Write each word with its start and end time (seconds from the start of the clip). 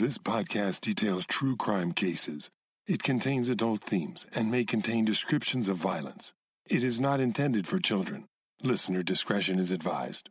This 0.00 0.16
podcast 0.16 0.80
details 0.80 1.26
true 1.26 1.56
crime 1.56 1.92
cases. 1.92 2.48
It 2.86 3.02
contains 3.02 3.50
adult 3.50 3.82
themes 3.82 4.26
and 4.34 4.50
may 4.50 4.64
contain 4.64 5.04
descriptions 5.04 5.68
of 5.68 5.76
violence. 5.76 6.32
It 6.66 6.82
is 6.82 6.98
not 6.98 7.20
intended 7.20 7.66
for 7.68 7.78
children. 7.78 8.24
Listener 8.62 9.02
discretion 9.02 9.58
is 9.58 9.70
advised. 9.70 10.30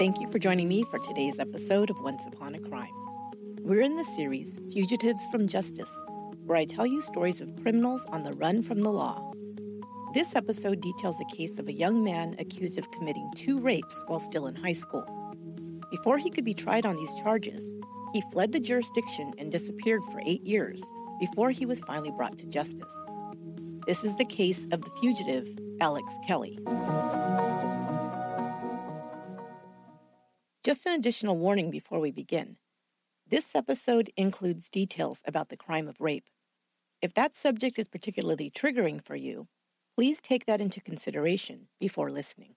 Thank 0.00 0.18
you 0.18 0.28
for 0.32 0.40
joining 0.40 0.66
me 0.66 0.82
for 0.90 0.98
today's 0.98 1.38
episode 1.38 1.88
of 1.88 2.00
Once 2.00 2.26
Upon 2.26 2.56
a 2.56 2.58
Crime. 2.58 2.90
We're 3.60 3.82
in 3.82 3.94
the 3.94 4.04
series 4.16 4.58
Fugitives 4.72 5.24
from 5.30 5.46
Justice, 5.46 5.96
where 6.46 6.58
I 6.58 6.64
tell 6.64 6.84
you 6.84 7.00
stories 7.00 7.40
of 7.40 7.54
criminals 7.62 8.04
on 8.06 8.24
the 8.24 8.32
run 8.32 8.64
from 8.64 8.80
the 8.80 8.90
law. 8.90 9.29
This 10.12 10.34
episode 10.34 10.80
details 10.80 11.20
a 11.20 11.36
case 11.36 11.56
of 11.60 11.68
a 11.68 11.72
young 11.72 12.02
man 12.02 12.34
accused 12.40 12.78
of 12.78 12.90
committing 12.90 13.30
two 13.36 13.60
rapes 13.60 14.02
while 14.08 14.18
still 14.18 14.48
in 14.48 14.56
high 14.56 14.72
school. 14.72 15.06
Before 15.88 16.18
he 16.18 16.30
could 16.30 16.44
be 16.44 16.52
tried 16.52 16.84
on 16.84 16.96
these 16.96 17.14
charges, 17.22 17.64
he 18.12 18.20
fled 18.32 18.50
the 18.50 18.58
jurisdiction 18.58 19.32
and 19.38 19.52
disappeared 19.52 20.02
for 20.10 20.20
eight 20.26 20.42
years 20.42 20.82
before 21.20 21.52
he 21.52 21.64
was 21.64 21.78
finally 21.78 22.10
brought 22.10 22.36
to 22.38 22.46
justice. 22.46 22.92
This 23.86 24.02
is 24.02 24.16
the 24.16 24.24
case 24.24 24.66
of 24.72 24.82
the 24.82 24.90
fugitive 25.00 25.48
Alex 25.80 26.12
Kelly. 26.26 26.58
Just 30.64 30.86
an 30.86 30.94
additional 30.94 31.38
warning 31.38 31.70
before 31.70 32.00
we 32.00 32.10
begin. 32.10 32.56
This 33.28 33.54
episode 33.54 34.10
includes 34.16 34.68
details 34.70 35.22
about 35.24 35.50
the 35.50 35.56
crime 35.56 35.86
of 35.86 36.00
rape. 36.00 36.28
If 37.00 37.14
that 37.14 37.36
subject 37.36 37.78
is 37.78 37.86
particularly 37.86 38.50
triggering 38.50 39.00
for 39.04 39.14
you, 39.14 39.46
please 39.94 40.20
take 40.20 40.46
that 40.46 40.60
into 40.60 40.80
consideration 40.80 41.68
before 41.78 42.10
listening. 42.10 42.54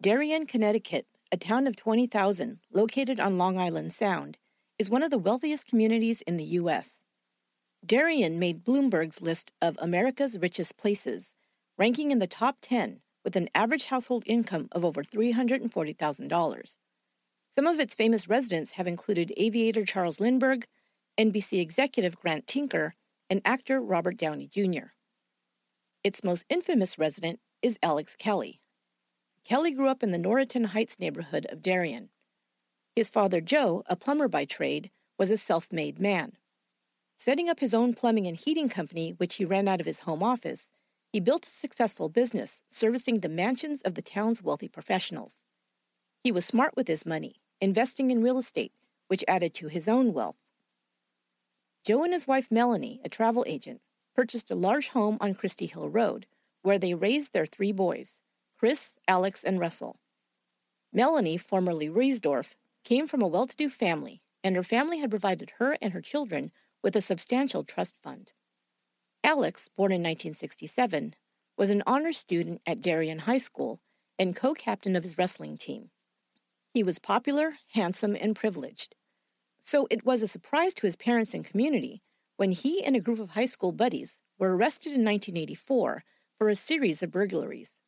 Darien, 0.00 0.46
Connecticut, 0.46 1.06
a 1.32 1.36
town 1.36 1.66
of 1.66 1.76
20,000 1.76 2.58
located 2.72 3.18
on 3.18 3.38
Long 3.38 3.58
Island 3.58 3.92
Sound, 3.92 4.36
is 4.78 4.90
one 4.90 5.02
of 5.02 5.10
the 5.10 5.18
wealthiest 5.18 5.66
communities 5.66 6.20
in 6.22 6.36
the 6.36 6.44
U.S. 6.44 7.00
Darien 7.86 8.38
made 8.38 8.64
Bloomberg's 8.64 9.22
list 9.22 9.52
of 9.62 9.78
America's 9.80 10.38
richest 10.38 10.76
places 10.76 11.34
ranking 11.78 12.10
in 12.10 12.18
the 12.18 12.26
top 12.26 12.58
10 12.60 13.00
with 13.24 13.34
an 13.36 13.48
average 13.54 13.84
household 13.84 14.24
income 14.26 14.68
of 14.72 14.84
over 14.84 15.02
$340,000. 15.02 16.76
Some 17.48 17.66
of 17.66 17.80
its 17.80 17.94
famous 17.94 18.28
residents 18.28 18.72
have 18.72 18.86
included 18.86 19.32
aviator 19.36 19.84
Charles 19.84 20.20
Lindbergh, 20.20 20.66
NBC 21.18 21.60
executive 21.60 22.18
Grant 22.18 22.46
Tinker, 22.46 22.94
and 23.30 23.40
actor 23.44 23.80
Robert 23.80 24.16
Downey 24.16 24.48
Jr. 24.48 24.88
Its 26.02 26.24
most 26.24 26.44
infamous 26.48 26.98
resident 26.98 27.38
is 27.62 27.78
Alex 27.82 28.16
Kelly. 28.16 28.60
Kelly 29.44 29.70
grew 29.70 29.88
up 29.88 30.02
in 30.02 30.10
the 30.10 30.18
Noroton 30.18 30.66
Heights 30.66 30.98
neighborhood 30.98 31.46
of 31.50 31.62
Darien. 31.62 32.10
His 32.96 33.08
father, 33.08 33.40
Joe, 33.40 33.84
a 33.86 33.94
plumber 33.94 34.26
by 34.26 34.44
trade, 34.44 34.90
was 35.16 35.30
a 35.30 35.36
self 35.36 35.72
made 35.72 36.00
man. 36.00 36.32
Setting 37.16 37.48
up 37.48 37.60
his 37.60 37.74
own 37.74 37.94
plumbing 37.94 38.26
and 38.26 38.36
heating 38.36 38.68
company, 38.68 39.10
which 39.16 39.36
he 39.36 39.44
ran 39.44 39.68
out 39.68 39.80
of 39.80 39.86
his 39.86 40.00
home 40.00 40.22
office, 40.22 40.72
he 41.12 41.20
built 41.20 41.46
a 41.46 41.50
successful 41.50 42.08
business 42.08 42.60
servicing 42.68 43.20
the 43.20 43.28
mansions 43.28 43.82
of 43.82 43.94
the 43.94 44.02
town's 44.02 44.42
wealthy 44.42 44.68
professionals. 44.68 45.44
He 46.24 46.32
was 46.32 46.44
smart 46.44 46.74
with 46.76 46.88
his 46.88 47.06
money, 47.06 47.36
investing 47.60 48.10
in 48.10 48.20
real 48.20 48.38
estate, 48.38 48.72
which 49.06 49.24
added 49.28 49.54
to 49.54 49.68
his 49.68 49.86
own 49.86 50.12
wealth. 50.12 50.36
Joe 51.84 52.02
and 52.02 52.14
his 52.14 52.26
wife 52.26 52.50
Melanie, 52.50 53.02
a 53.04 53.10
travel 53.10 53.44
agent, 53.46 53.82
purchased 54.14 54.50
a 54.50 54.54
large 54.54 54.88
home 54.88 55.18
on 55.20 55.34
Christie 55.34 55.66
Hill 55.66 55.90
Road, 55.90 56.26
where 56.62 56.78
they 56.78 56.94
raised 56.94 57.34
their 57.34 57.44
three 57.44 57.72
boys 57.72 58.22
Chris, 58.58 58.94
Alex, 59.06 59.44
and 59.44 59.60
Russell. 59.60 60.00
Melanie, 60.94 61.36
formerly 61.36 61.90
Riesdorf, 61.90 62.54
came 62.84 63.06
from 63.06 63.20
a 63.20 63.26
well 63.26 63.46
to 63.46 63.56
do 63.56 63.68
family, 63.68 64.22
and 64.42 64.56
her 64.56 64.62
family 64.62 65.00
had 65.00 65.10
provided 65.10 65.52
her 65.58 65.76
and 65.82 65.92
her 65.92 66.00
children 66.00 66.52
with 66.82 66.96
a 66.96 67.02
substantial 67.02 67.64
trust 67.64 67.98
fund. 68.02 68.32
Alex, 69.22 69.68
born 69.76 69.92
in 69.92 70.00
1967, 70.00 71.14
was 71.58 71.68
an 71.68 71.82
honor 71.86 72.12
student 72.12 72.62
at 72.66 72.80
Darien 72.80 73.20
High 73.20 73.38
School 73.38 73.80
and 74.18 74.34
co 74.34 74.54
captain 74.54 74.96
of 74.96 75.02
his 75.02 75.18
wrestling 75.18 75.58
team. 75.58 75.90
He 76.72 76.82
was 76.82 76.98
popular, 76.98 77.56
handsome, 77.72 78.16
and 78.18 78.34
privileged. 78.34 78.94
So 79.64 79.86
it 79.90 80.04
was 80.04 80.22
a 80.22 80.26
surprise 80.26 80.74
to 80.74 80.86
his 80.86 80.94
parents 80.94 81.32
and 81.32 81.42
community 81.42 82.02
when 82.36 82.52
he 82.52 82.84
and 82.84 82.94
a 82.94 83.00
group 83.00 83.18
of 83.18 83.30
high 83.30 83.46
school 83.46 83.72
buddies 83.72 84.20
were 84.38 84.54
arrested 84.54 84.90
in 84.90 85.04
1984 85.04 86.04
for 86.36 86.48
a 86.50 86.54
series 86.54 87.02
of 87.02 87.10
burglaries. 87.10 87.80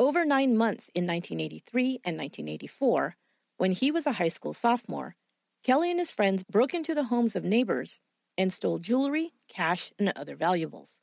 Over 0.00 0.24
nine 0.24 0.56
months 0.56 0.90
in 0.94 1.06
1983 1.06 2.00
and 2.04 2.16
1984, 2.16 3.16
when 3.56 3.70
he 3.70 3.92
was 3.92 4.04
a 4.06 4.12
high 4.12 4.28
school 4.28 4.52
sophomore, 4.52 5.14
Kelly 5.62 5.92
and 5.92 6.00
his 6.00 6.10
friends 6.10 6.42
broke 6.42 6.74
into 6.74 6.94
the 6.94 7.04
homes 7.04 7.36
of 7.36 7.44
neighbors 7.44 8.00
and 8.36 8.52
stole 8.52 8.78
jewelry, 8.78 9.30
cash, 9.46 9.92
and 9.98 10.12
other 10.16 10.34
valuables. 10.34 11.02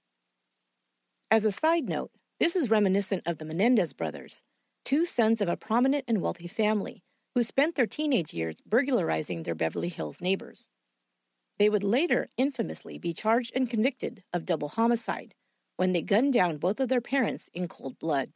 As 1.31 1.45
a 1.45 1.51
side 1.51 1.87
note, 1.87 2.11
this 2.39 2.55
is 2.55 2.69
reminiscent 2.69 3.23
of 3.25 3.37
the 3.37 3.45
Menendez 3.45 3.93
brothers, 3.93 4.43
two 4.83 5.05
sons 5.05 5.39
of 5.39 5.47
a 5.47 5.55
prominent 5.55 6.03
and 6.07 6.21
wealthy 6.21 6.47
family 6.47 7.03
who 7.37 7.43
spent 7.43 7.75
their 7.75 7.85
teenage 7.85 8.33
years 8.33 8.61
burglarizing 8.65 9.43
their 9.43 9.53
Beverly 9.53 9.89
Hills 9.89 10.21
neighbors. 10.21 10.69
They 11.59 11.69
would 11.69 11.83
later 11.83 12.29
infamously 12.35 12.97
be 12.97 13.13
charged 13.13 13.51
and 13.53 13.69
convicted 13.69 14.23
of 14.33 14.43
double 14.43 14.69
homicide 14.69 15.35
when 15.75 15.91
they 15.91 16.01
gunned 16.01 16.33
down 16.33 16.57
both 16.57 16.79
of 16.79 16.89
their 16.89 16.99
parents 16.99 17.47
in 17.53 17.67
cold 17.67 17.99
blood. 17.99 18.31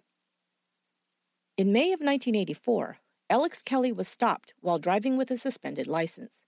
In 1.58 1.74
May 1.74 1.86
of 1.86 2.00
1984, 2.00 3.00
Alex 3.28 3.64
Kelly 3.64 3.92
was 3.92 4.08
stopped 4.08 4.54
while 4.60 4.78
driving 4.78 5.18
with 5.18 5.32
a 5.32 5.38
suspended 5.40 5.88
license. 5.88 6.44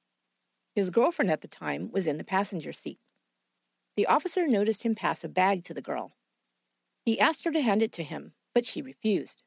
His 0.76 0.92
girlfriend 0.92 1.32
at 1.32 1.42
the 1.42 1.48
time 1.48 1.90
was 1.92 2.06
in 2.06 2.18
the 2.18 2.24
passenger 2.24 2.72
seat. 2.72 3.00
The 3.98 4.06
officer 4.06 4.46
noticed 4.48 4.84
him 4.84 4.94
pass 4.94 5.24
a 5.24 5.28
bag 5.28 5.64
to 5.64 5.74
the 5.74 5.82
girl. 5.82 6.12
He 7.04 7.20
asked 7.20 7.46
her 7.46 7.52
to 7.52 7.62
hand 7.62 7.82
it 7.82 7.92
to 7.94 8.04
him, 8.04 8.34
but 8.54 8.64
she 8.64 8.84
refused. 8.84 9.42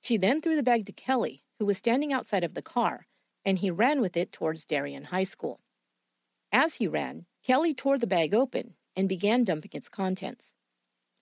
She 0.00 0.16
then 0.16 0.40
threw 0.40 0.56
the 0.56 0.62
bag 0.62 0.86
to 0.86 0.92
Kelly, 0.92 1.42
who 1.60 1.66
was 1.66 1.76
standing 1.76 2.10
outside 2.10 2.42
of 2.42 2.54
the 2.54 2.62
car, 2.62 3.06
and 3.44 3.58
he 3.58 3.70
ran 3.70 4.00
with 4.00 4.16
it 4.16 4.32
towards 4.32 4.64
Darien 4.64 5.04
High 5.04 5.24
School. 5.24 5.60
As 6.50 6.76
he 6.76 6.88
ran, 6.88 7.26
Kelly 7.44 7.74
tore 7.74 7.98
the 7.98 8.06
bag 8.06 8.32
open 8.32 8.76
and 8.96 9.06
began 9.06 9.44
dumping 9.44 9.72
its 9.74 9.90
contents. 9.90 10.54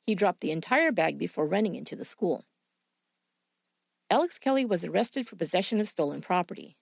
He 0.07 0.15
dropped 0.15 0.41
the 0.41 0.53
entire 0.53 0.93
bag 0.93 1.19
before 1.19 1.45
running 1.45 1.75
into 1.75 1.97
the 1.97 2.05
school. 2.05 2.45
Alex 4.09 4.39
Kelly 4.39 4.65
was 4.65 4.85
arrested 4.85 5.27
for 5.27 5.35
possession 5.35 5.81
of 5.81 5.89
stolen 5.89 6.21
property. 6.21 6.77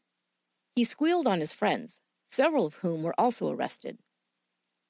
He 0.74 0.84
squealed 0.84 1.26
on 1.26 1.40
his 1.40 1.54
friends, 1.54 2.02
several 2.26 2.66
of 2.66 2.74
whom 2.74 3.02
were 3.02 3.18
also 3.18 3.50
arrested. 3.50 3.98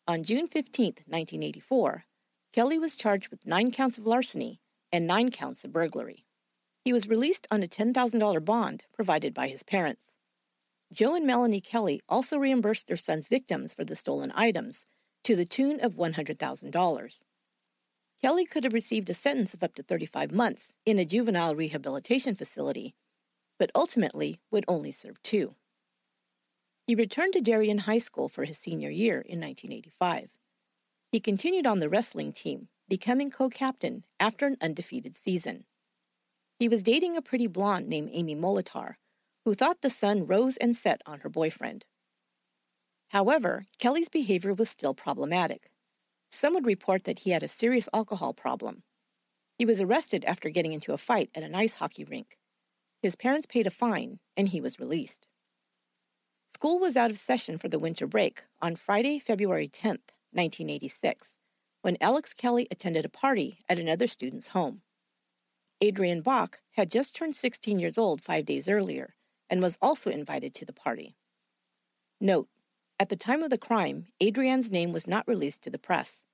On 0.08 0.24
June 0.24 0.48
15, 0.48 0.86
1984, 1.06 2.04
Kelly 2.52 2.80
was 2.80 2.96
charged 2.96 3.28
with 3.28 3.46
nine 3.46 3.70
counts 3.70 3.96
of 3.96 4.08
larceny 4.08 4.60
and 4.90 5.06
nine 5.06 5.30
counts 5.30 5.62
of 5.62 5.72
burglary. 5.72 6.25
He 6.86 6.92
was 6.92 7.08
released 7.08 7.48
on 7.50 7.64
a 7.64 7.66
$10,000 7.66 8.44
bond 8.44 8.84
provided 8.92 9.34
by 9.34 9.48
his 9.48 9.64
parents. 9.64 10.14
Joe 10.92 11.16
and 11.16 11.26
Melanie 11.26 11.60
Kelly 11.60 12.00
also 12.08 12.38
reimbursed 12.38 12.86
their 12.86 12.96
son's 12.96 13.26
victims 13.26 13.74
for 13.74 13.84
the 13.84 13.96
stolen 13.96 14.32
items 14.36 14.86
to 15.24 15.34
the 15.34 15.44
tune 15.44 15.80
of 15.80 15.96
$100,000. 15.96 17.22
Kelly 18.22 18.44
could 18.44 18.62
have 18.62 18.72
received 18.72 19.10
a 19.10 19.14
sentence 19.14 19.52
of 19.52 19.64
up 19.64 19.74
to 19.74 19.82
35 19.82 20.30
months 20.30 20.76
in 20.84 21.00
a 21.00 21.04
juvenile 21.04 21.56
rehabilitation 21.56 22.36
facility, 22.36 22.94
but 23.58 23.72
ultimately 23.74 24.38
would 24.52 24.64
only 24.68 24.92
serve 24.92 25.20
two. 25.24 25.56
He 26.86 26.94
returned 26.94 27.32
to 27.32 27.40
Darien 27.40 27.78
High 27.78 27.98
School 27.98 28.28
for 28.28 28.44
his 28.44 28.58
senior 28.58 28.90
year 28.90 29.14
in 29.14 29.40
1985. 29.40 30.28
He 31.10 31.18
continued 31.18 31.66
on 31.66 31.80
the 31.80 31.88
wrestling 31.88 32.32
team, 32.32 32.68
becoming 32.88 33.32
co 33.32 33.48
captain 33.48 34.04
after 34.20 34.46
an 34.46 34.56
undefeated 34.60 35.16
season. 35.16 35.64
He 36.58 36.68
was 36.68 36.82
dating 36.82 37.16
a 37.16 37.22
pretty 37.22 37.46
blonde 37.46 37.88
named 37.88 38.10
Amy 38.12 38.34
Molitor, 38.34 38.94
who 39.44 39.54
thought 39.54 39.82
the 39.82 39.90
sun 39.90 40.26
rose 40.26 40.56
and 40.56 40.74
set 40.74 41.02
on 41.04 41.20
her 41.20 41.28
boyfriend. 41.28 41.84
However, 43.10 43.66
Kelly's 43.78 44.08
behavior 44.08 44.54
was 44.54 44.70
still 44.70 44.94
problematic. 44.94 45.70
Some 46.30 46.54
would 46.54 46.66
report 46.66 47.04
that 47.04 47.20
he 47.20 47.30
had 47.30 47.42
a 47.42 47.48
serious 47.48 47.88
alcohol 47.92 48.32
problem. 48.32 48.82
He 49.58 49.66
was 49.66 49.80
arrested 49.80 50.24
after 50.24 50.50
getting 50.50 50.72
into 50.72 50.92
a 50.92 50.98
fight 50.98 51.30
at 51.34 51.42
an 51.42 51.54
ice 51.54 51.74
hockey 51.74 52.04
rink. 52.04 52.38
His 53.02 53.16
parents 53.16 53.46
paid 53.46 53.66
a 53.66 53.70
fine, 53.70 54.18
and 54.36 54.48
he 54.48 54.60
was 54.60 54.80
released. 54.80 55.28
School 56.48 56.78
was 56.78 56.96
out 56.96 57.10
of 57.10 57.18
session 57.18 57.58
for 57.58 57.68
the 57.68 57.78
winter 57.78 58.06
break 58.06 58.44
on 58.62 58.76
Friday, 58.76 59.18
February 59.18 59.68
10, 59.68 59.90
1986, 60.32 61.36
when 61.82 61.98
Alex 62.00 62.32
Kelly 62.32 62.66
attended 62.70 63.04
a 63.04 63.10
party 63.10 63.62
at 63.68 63.78
another 63.78 64.06
student's 64.06 64.48
home. 64.48 64.82
Adrienne 65.84 66.22
Bak 66.22 66.60
had 66.72 66.90
just 66.90 67.14
turned 67.14 67.36
16 67.36 67.78
years 67.78 67.98
old 67.98 68.22
five 68.22 68.46
days 68.46 68.68
earlier 68.68 69.14
and 69.50 69.60
was 69.60 69.76
also 69.82 70.10
invited 70.10 70.54
to 70.54 70.64
the 70.64 70.72
party. 70.72 71.16
Note, 72.20 72.48
at 72.98 73.10
the 73.10 73.16
time 73.16 73.42
of 73.42 73.50
the 73.50 73.58
crime, 73.58 74.06
Adrienne's 74.22 74.70
name 74.70 74.92
was 74.92 75.06
not 75.06 75.28
released 75.28 75.62
to 75.62 75.70
the 75.70 75.78
press. 75.78 76.24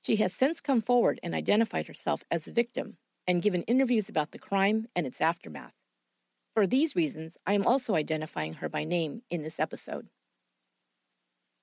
She 0.00 0.16
has 0.16 0.32
since 0.32 0.60
come 0.60 0.80
forward 0.80 1.20
and 1.22 1.34
identified 1.34 1.88
herself 1.88 2.24
as 2.30 2.44
the 2.44 2.52
victim 2.52 2.96
and 3.26 3.42
given 3.42 3.62
interviews 3.64 4.08
about 4.08 4.30
the 4.30 4.38
crime 4.38 4.86
and 4.96 5.06
its 5.06 5.20
aftermath. 5.20 5.74
For 6.54 6.66
these 6.66 6.96
reasons, 6.96 7.36
I 7.44 7.52
am 7.52 7.66
also 7.66 7.96
identifying 7.96 8.54
her 8.54 8.68
by 8.68 8.84
name 8.84 9.22
in 9.30 9.42
this 9.42 9.60
episode. 9.60 10.08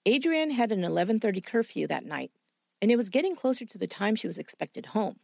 Adrienne 0.07 0.51
had 0.51 0.71
an 0.71 0.81
11:30 0.83 1.41
curfew 1.41 1.87
that 1.87 2.05
night, 2.05 2.31
and 2.79 2.91
it 2.91 2.97
was 2.97 3.09
getting 3.09 3.35
closer 3.35 3.65
to 3.65 3.77
the 3.79 3.87
time 3.87 4.15
she 4.15 4.27
was 4.27 4.37
expected 4.37 4.87
home. 4.87 5.19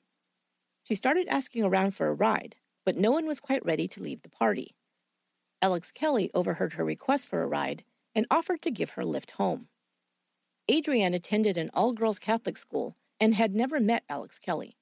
She 0.84 0.96
started 0.96 1.28
asking 1.28 1.64
around 1.64 1.92
for 1.92 2.08
a 2.08 2.14
ride, 2.14 2.56
but 2.86 2.98
no 2.98 3.12
one 3.12 3.26
was 3.26 3.40
quite 3.40 3.66
ready 3.66 3.88
to 3.88 4.02
leave 4.02 4.22
the 4.22 4.30
party. 4.30 4.76
Alex 5.62 5.92
Kelly 5.92 6.32
overheard 6.34 6.74
her 6.74 6.86
request 6.86 7.28
for 7.28 7.44
a 7.44 7.48
ride 7.48 7.84
and 8.16 8.26
offered 8.32 8.62
to 8.64 8.72
give 8.72 8.92
her 8.92 9.02
a 9.02 9.06
lift 9.06 9.32
home. 9.32 9.68
Adrienne 10.72 11.14
attended 11.14 11.58
an 11.58 11.70
all 11.74 11.94
girls 11.94 12.20
Catholic 12.20 12.58
school 12.58 12.96
and 13.20 13.34
had 13.34 13.54
never 13.54 13.80
met 13.80 14.04
Alex 14.10 14.40
Kelly. 14.40 14.78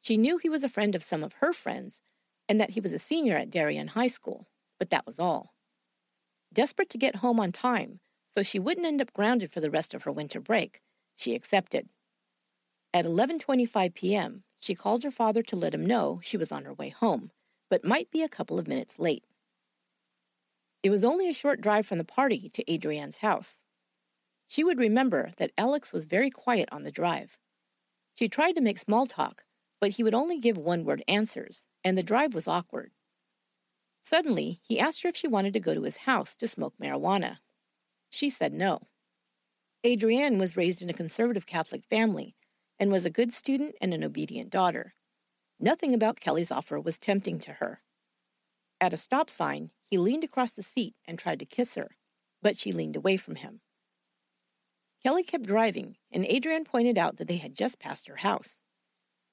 She 0.00 0.16
knew 0.16 0.38
he 0.38 0.48
was 0.48 0.62
a 0.62 0.68
friend 0.68 0.94
of 0.94 1.02
some 1.02 1.24
of 1.24 1.34
her 1.34 1.52
friends 1.52 2.02
and 2.48 2.60
that 2.60 2.70
he 2.70 2.80
was 2.80 2.92
a 2.92 2.98
senior 2.98 3.36
at 3.36 3.50
Darien 3.50 3.88
High 3.88 4.08
School, 4.08 4.48
but 4.78 4.90
that 4.90 5.06
was 5.06 5.18
all. 5.18 5.54
Desperate 6.52 6.90
to 6.90 6.98
get 6.98 7.16
home 7.16 7.40
on 7.40 7.52
time 7.52 8.00
so 8.34 8.42
she 8.42 8.58
wouldn't 8.58 8.86
end 8.86 9.00
up 9.00 9.12
grounded 9.12 9.52
for 9.52 9.60
the 9.60 9.70
rest 9.70 9.94
of 9.94 10.02
her 10.02 10.10
winter 10.12 10.40
break, 10.40 10.82
she 11.14 11.34
accepted. 11.34 11.88
At 12.92 13.04
11:25 13.04 13.94
p.m., 13.94 14.42
she 14.64 14.74
called 14.74 15.02
her 15.02 15.10
father 15.10 15.42
to 15.42 15.56
let 15.56 15.74
him 15.74 15.84
know 15.84 16.20
she 16.22 16.38
was 16.38 16.50
on 16.50 16.64
her 16.64 16.72
way 16.72 16.88
home, 16.88 17.30
but 17.68 17.84
might 17.84 18.10
be 18.10 18.22
a 18.22 18.28
couple 18.28 18.58
of 18.58 18.66
minutes 18.66 18.98
late. 18.98 19.24
It 20.82 20.88
was 20.88 21.04
only 21.04 21.28
a 21.28 21.34
short 21.34 21.60
drive 21.60 21.86
from 21.86 21.98
the 21.98 22.04
party 22.04 22.48
to 22.48 22.72
Adrienne's 22.72 23.18
house. 23.18 23.62
She 24.48 24.64
would 24.64 24.78
remember 24.78 25.32
that 25.36 25.52
Alex 25.58 25.92
was 25.92 26.06
very 26.06 26.30
quiet 26.30 26.68
on 26.72 26.82
the 26.82 26.90
drive. 26.90 27.38
She 28.18 28.28
tried 28.28 28.52
to 28.52 28.62
make 28.62 28.78
small 28.78 29.06
talk, 29.06 29.44
but 29.80 29.90
he 29.90 30.02
would 30.02 30.14
only 30.14 30.38
give 30.38 30.56
one 30.56 30.84
word 30.84 31.04
answers, 31.08 31.66
and 31.82 31.98
the 31.98 32.02
drive 32.02 32.32
was 32.32 32.48
awkward. 32.48 32.92
Suddenly, 34.02 34.60
he 34.62 34.80
asked 34.80 35.02
her 35.02 35.10
if 35.10 35.16
she 35.16 35.28
wanted 35.28 35.52
to 35.54 35.60
go 35.60 35.74
to 35.74 35.82
his 35.82 35.98
house 35.98 36.36
to 36.36 36.48
smoke 36.48 36.74
marijuana. 36.82 37.38
She 38.08 38.30
said 38.30 38.54
no. 38.54 38.88
Adrienne 39.84 40.38
was 40.38 40.56
raised 40.56 40.80
in 40.80 40.88
a 40.88 40.94
conservative 40.94 41.46
Catholic 41.46 41.84
family 41.84 42.34
and 42.78 42.90
was 42.90 43.04
a 43.04 43.10
good 43.10 43.32
student 43.32 43.74
and 43.80 43.94
an 43.94 44.04
obedient 44.04 44.50
daughter. 44.50 44.94
Nothing 45.60 45.94
about 45.94 46.20
Kelly's 46.20 46.50
offer 46.50 46.80
was 46.80 46.98
tempting 46.98 47.38
to 47.40 47.54
her. 47.54 47.82
At 48.80 48.94
a 48.94 48.98
stop 48.98 49.30
sign, 49.30 49.70
he 49.82 49.96
leaned 49.96 50.24
across 50.24 50.50
the 50.50 50.62
seat 50.62 50.94
and 51.06 51.18
tried 51.18 51.38
to 51.38 51.46
kiss 51.46 51.74
her, 51.76 51.96
but 52.42 52.58
she 52.58 52.72
leaned 52.72 52.96
away 52.96 53.16
from 53.16 53.36
him. 53.36 53.60
Kelly 55.02 55.22
kept 55.22 55.44
driving, 55.44 55.96
and 56.10 56.26
Adrienne 56.26 56.64
pointed 56.64 56.98
out 56.98 57.16
that 57.16 57.28
they 57.28 57.36
had 57.36 57.54
just 57.54 57.78
passed 57.78 58.08
her 58.08 58.16
house. 58.16 58.62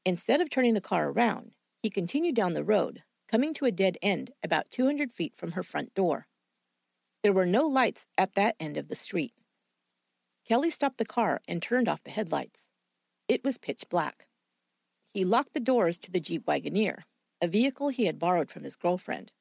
Instead 0.06 0.42
of 0.42 0.50
turning 0.50 0.74
the 0.74 0.82
car 0.82 1.10
around, 1.10 1.56
he 1.82 1.90
continued 1.90 2.36
down 2.36 2.54
the 2.54 2.64
road, 2.64 3.04
coming 3.28 3.54
to 3.54 3.66
a 3.66 3.72
dead 3.72 3.98
end 4.02 4.32
about 4.44 4.70
200 4.70 5.12
feet 5.12 5.36
from 5.36 5.54
her 5.54 5.64
front 5.64 5.94
door. 5.94 6.28
There 7.24 7.34
were 7.34 7.46
no 7.46 7.68
lights 7.68 8.06
at 8.18 8.36
that 8.36 8.56
end 8.60 8.78
of 8.78 8.88
the 8.88 8.96
street. 8.96 9.34
Kelly 10.46 10.70
stopped 10.70 10.98
the 10.98 11.06
car 11.06 11.42
and 11.48 11.62
turned 11.62 11.88
off 11.88 12.04
the 12.04 12.12
headlights. 12.12 12.68
It 13.32 13.46
was 13.46 13.58
pitch 13.58 13.88
black. 13.88 14.28
He 15.08 15.24
locked 15.24 15.54
the 15.54 15.62
doors 15.62 15.98
to 16.00 16.12
the 16.12 16.20
Jeep 16.20 16.46
Wagoneer, 16.46 17.04
a 17.40 17.48
vehicle 17.48 17.88
he 17.88 18.04
had 18.04 18.20
borrowed 18.20 18.52
from 18.52 18.66
his 18.66 18.76
girlfriend. 18.76 19.32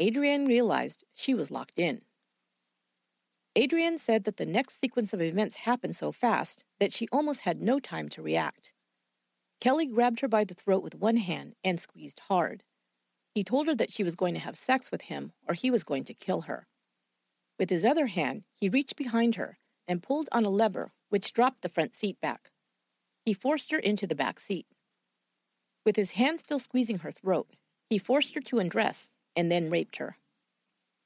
Adrienne 0.00 0.46
realized 0.46 1.04
she 1.12 1.34
was 1.34 1.50
locked 1.50 1.78
in. 1.78 2.00
Adrienne 3.54 3.98
said 3.98 4.24
that 4.24 4.38
the 4.38 4.46
next 4.46 4.80
sequence 4.80 5.12
of 5.12 5.20
events 5.20 5.56
happened 5.56 5.94
so 5.94 6.10
fast 6.10 6.64
that 6.80 6.90
she 6.90 7.06
almost 7.12 7.40
had 7.40 7.60
no 7.60 7.78
time 7.78 8.08
to 8.08 8.22
react. 8.22 8.72
Kelly 9.60 9.84
grabbed 9.84 10.20
her 10.20 10.28
by 10.28 10.44
the 10.44 10.54
throat 10.54 10.82
with 10.82 10.94
one 10.94 11.18
hand 11.18 11.54
and 11.62 11.78
squeezed 11.78 12.20
hard. 12.28 12.62
He 13.34 13.44
told 13.44 13.66
her 13.66 13.74
that 13.74 13.92
she 13.92 14.02
was 14.02 14.16
going 14.16 14.32
to 14.32 14.40
have 14.40 14.56
sex 14.56 14.90
with 14.90 15.02
him 15.02 15.32
or 15.46 15.52
he 15.52 15.70
was 15.70 15.84
going 15.84 16.04
to 16.04 16.14
kill 16.14 16.40
her. 16.48 16.66
With 17.58 17.68
his 17.68 17.84
other 17.84 18.06
hand, 18.06 18.44
he 18.54 18.70
reached 18.70 18.96
behind 18.96 19.34
her 19.34 19.58
and 19.86 20.02
pulled 20.02 20.30
on 20.32 20.46
a 20.46 20.48
lever 20.48 20.94
which 21.10 21.34
dropped 21.34 21.60
the 21.60 21.68
front 21.68 21.92
seat 21.92 22.18
back. 22.18 22.51
He 23.24 23.34
forced 23.34 23.70
her 23.70 23.78
into 23.78 24.06
the 24.06 24.14
back 24.14 24.40
seat. 24.40 24.66
With 25.84 25.96
his 25.96 26.12
hand 26.12 26.40
still 26.40 26.58
squeezing 26.58 26.98
her 26.98 27.12
throat, 27.12 27.48
he 27.88 27.98
forced 27.98 28.34
her 28.34 28.40
to 28.40 28.58
undress 28.58 29.12
and 29.36 29.50
then 29.50 29.70
raped 29.70 29.96
her. 29.96 30.16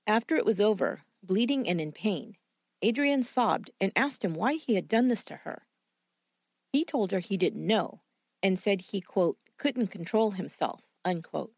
After 0.07 0.37
it 0.37 0.47
was 0.47 0.61
over, 0.61 1.03
bleeding 1.23 1.69
and 1.69 1.81
in 1.81 1.93
pain, 1.93 2.37
Adrienne 2.85 3.23
sobbed 3.23 3.71
and 3.81 3.93
asked 3.97 4.25
him 4.25 4.35
why 4.35 4.55
he 4.55 4.75
had 4.75 4.89
done 4.89 5.09
this 5.09 5.25
to 5.25 5.37
her. 5.37 5.67
He 6.73 6.85
told 6.85 7.11
her 7.11 7.21
he 7.21 7.37
didn't 7.37 7.67
know 7.67 8.01
and 8.43 8.59
said 8.59 8.81
he, 8.81 9.01
quote, 9.01 9.39
couldn't 9.59 9.89
control 9.89 10.33
himself, 10.33 10.83
unquote. 11.05 11.53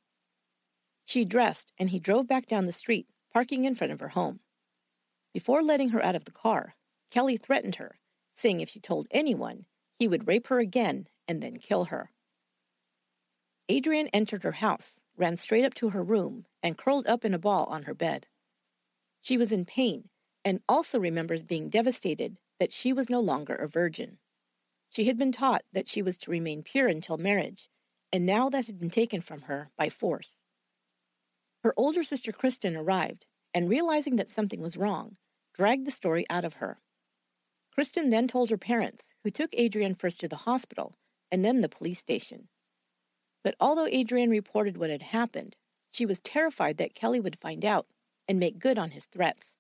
She 1.05 1.25
dressed 1.25 1.73
and 1.79 1.91
he 1.91 1.99
drove 1.99 2.29
back 2.29 2.47
down 2.47 2.67
the 2.67 2.73
street, 2.73 3.09
parking 3.33 3.65
in 3.65 3.75
front 3.75 3.93
of 3.93 4.01
her 4.01 4.11
home. 4.11 4.41
Before 5.35 5.63
letting 5.63 5.91
her 5.91 6.03
out 6.03 6.15
of 6.15 6.25
the 6.25 6.31
car, 6.31 6.77
Kelly 7.11 7.37
threatened 7.37 7.77
her, 7.77 7.99
saying 8.33 8.61
if 8.61 8.69
she 8.69 8.81
told 8.81 9.09
anyone, 9.11 9.67
he 9.99 10.09
would 10.09 10.29
rape 10.29 10.47
her 10.47 10.61
again 10.61 11.09
and 11.27 11.43
then 11.43 11.57
kill 11.57 11.87
her. 11.87 12.13
Adrienne 13.71 14.09
entered 14.09 14.45
her 14.45 14.53
house, 14.53 15.01
ran 15.17 15.37
straight 15.37 15.65
up 15.65 15.75
to 15.75 15.91
her 15.91 16.03
room, 16.03 16.47
and 16.63 16.79
curled 16.79 17.07
up 17.07 17.25
in 17.25 17.35
a 17.35 17.39
ball 17.39 17.65
on 17.65 17.83
her 17.83 17.95
bed. 17.95 18.27
She 19.21 19.37
was 19.37 19.53
in 19.53 19.65
pain 19.65 20.09
and 20.45 20.61
also 20.69 20.99
remembers 20.99 21.43
being 21.43 21.69
devastated 21.69 22.39
that 22.59 22.73
she 22.73 22.93
was 22.93 23.11
no 23.11 23.21
longer 23.21 23.55
a 23.55 23.69
virgin. 23.69 24.19
She 24.89 25.05
had 25.05 25.19
been 25.19 25.33
taught 25.33 25.65
that 25.73 25.89
she 25.89 26.01
was 26.01 26.17
to 26.19 26.31
remain 26.31 26.63
pure 26.63 26.89
until 26.89 27.19
marriage, 27.19 27.69
and 28.13 28.25
now 28.25 28.49
that 28.49 28.67
had 28.67 28.79
been 28.79 28.91
taken 28.91 29.21
from 29.21 29.43
her 29.43 29.71
by 29.77 29.91
force. 29.91 30.41
Her 31.63 31.75
older 31.77 32.03
sister 32.03 32.33
Kristen 32.33 32.77
arrived, 32.77 33.27
and 33.53 33.69
realizing 33.69 34.17
that 34.17 34.31
something 34.31 34.61
was 34.61 34.77
wrong, 34.77 35.17
dragged 35.53 35.87
the 35.87 35.91
story 35.91 36.25
out 36.31 36.45
of 36.45 36.55
her. 36.55 36.81
Kristen 37.79 38.11
then 38.11 38.27
told 38.27 38.51
her 38.51 38.59
parents, 38.59 39.11
who 39.23 39.31
took 39.31 39.55
Adrienne 39.55 39.95
first 39.95 40.19
to 40.19 40.27
the 40.27 40.35
hospital 40.49 40.97
and 41.31 41.45
then 41.45 41.61
the 41.61 41.69
police 41.69 42.01
station. 42.01 42.49
But 43.45 43.55
although 43.61 43.87
Adrienne 43.87 44.31
reported 44.31 44.77
what 44.77 44.91
had 44.91 45.01
happened, 45.01 45.55
she 45.89 46.05
was 46.05 46.19
terrified 46.19 46.79
that 46.79 46.97
Kelly 46.97 47.21
would 47.21 47.39
find 47.39 47.65
out 47.65 47.87
and 48.27 48.41
make 48.41 48.59
good 48.59 48.81
on 48.81 48.91
his 48.91 49.07
threats. 49.07 49.55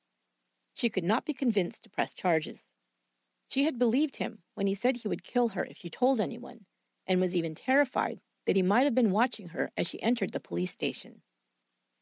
She 0.75 0.88
could 0.88 1.05
not 1.05 1.26
be 1.26 1.32
convinced 1.32 1.85
to 1.85 1.91
press 1.91 2.12
charges. 2.12 2.70
She 3.49 3.62
had 3.62 3.79
believed 3.79 4.17
him 4.17 4.43
when 4.55 4.67
he 4.67 4.75
said 4.75 4.97
he 4.97 5.06
would 5.06 5.23
kill 5.23 5.50
her 5.50 5.64
if 5.64 5.76
she 5.76 5.88
told 5.88 6.21
anyone, 6.21 6.67
and 7.06 7.21
was 7.21 7.37
even 7.37 7.54
terrified 7.54 8.19
that 8.47 8.57
he 8.57 8.62
might 8.62 8.83
have 8.83 8.97
been 8.97 9.12
watching 9.12 9.50
her 9.50 9.71
as 9.76 9.87
she 9.87 10.02
entered 10.02 10.33
the 10.33 10.40
police 10.40 10.73
station. 10.73 11.23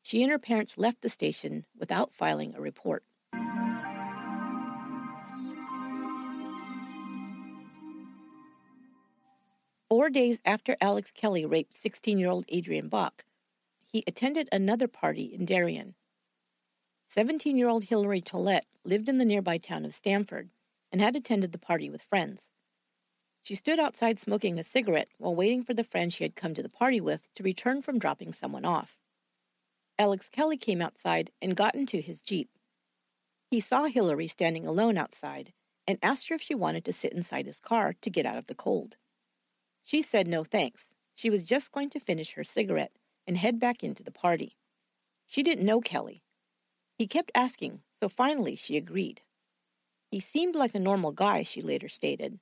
She 0.03 0.23
and 0.23 0.33
her 0.33 0.39
parents 0.39 0.79
left 0.79 1.03
the 1.03 1.11
station 1.11 1.67
without 1.79 2.15
filing 2.15 2.55
a 2.55 2.61
report. 2.63 3.05
Four 9.97 10.11
days 10.11 10.43
after 10.45 10.77
Alex 10.79 11.11
Kelly 11.11 11.47
raped 11.47 11.73
16 11.73 12.19
year 12.19 12.29
old 12.29 12.45
Adrienne 12.55 12.91
Bak, 12.91 13.25
he 13.83 14.05
attended 14.07 14.47
another 14.53 14.89
party 14.89 15.33
in 15.33 15.47
Darien. 15.47 15.95
17 17.07 17.57
year 17.57 17.71
old 17.71 17.85
Hilary 17.85 18.21
Tollett 18.21 18.67
lived 18.85 19.09
in 19.09 19.17
the 19.17 19.25
nearby 19.25 19.57
town 19.57 19.87
of 19.87 19.95
Stamford 19.95 20.51
and 20.93 21.01
had 21.01 21.17
attended 21.17 21.53
the 21.53 21.59
party 21.59 21.89
with 21.89 22.03
friends. 22.03 22.51
She 23.43 23.55
stood 23.55 23.79
outside 23.79 24.21
smoking 24.21 24.59
a 24.59 24.63
cigarette 24.63 25.09
while 25.17 25.35
waiting 25.35 25.65
for 25.65 25.73
the 25.73 25.83
friend 25.83 26.13
she 26.13 26.25
had 26.25 26.37
come 26.37 26.53
to 26.53 26.63
the 26.63 26.69
party 26.69 27.01
with 27.01 27.33
to 27.33 27.43
return 27.43 27.81
from 27.81 27.99
dropping 27.99 28.35
someone 28.35 28.67
off. 28.67 28.99
Alex 29.99 30.29
Kelly 30.29 30.59
came 30.59 30.83
outside 30.83 31.31
and 31.41 31.57
got 31.57 31.75
into 31.75 32.03
his 32.03 32.21
Jeep. 32.21 32.51
He 33.51 33.61
saw 33.61 33.87
Hilary 33.87 34.29
standing 34.29 34.67
alone 34.67 34.99
outside 34.99 35.55
and 35.87 35.99
asked 36.03 36.29
her 36.29 36.35
if 36.35 36.43
she 36.43 36.55
wanted 36.55 36.85
to 36.85 36.93
sit 36.93 37.15
inside 37.15 37.47
his 37.47 37.61
car 37.61 37.95
to 38.03 38.11
get 38.11 38.27
out 38.27 38.37
of 38.37 38.49
the 38.49 38.55
cold. 38.55 38.99
She 39.87 40.03
said 40.03 40.27
no 40.27 40.43
thanks. 40.43 40.93
She 41.15 41.31
was 41.31 41.45
just 41.45 41.71
going 41.71 41.91
to 41.91 42.01
finish 42.01 42.33
her 42.33 42.43
cigarette 42.43 42.91
and 43.25 43.37
head 43.37 43.61
back 43.61 43.85
into 43.85 44.03
the 44.03 44.11
party. 44.11 44.57
She 45.29 45.45
didn't 45.45 45.65
know 45.65 45.81
Kelly. 45.81 46.25
He 46.99 47.07
kept 47.07 47.31
asking, 47.37 47.83
so 47.95 48.09
finally 48.09 48.57
she 48.57 48.77
agreed. 48.77 49.21
He 50.11 50.19
seemed 50.19 50.57
like 50.57 50.75
a 50.75 50.81
normal 50.81 51.13
guy, 51.13 51.45
she 51.45 51.63
later 51.63 51.89
stated. 51.89 52.41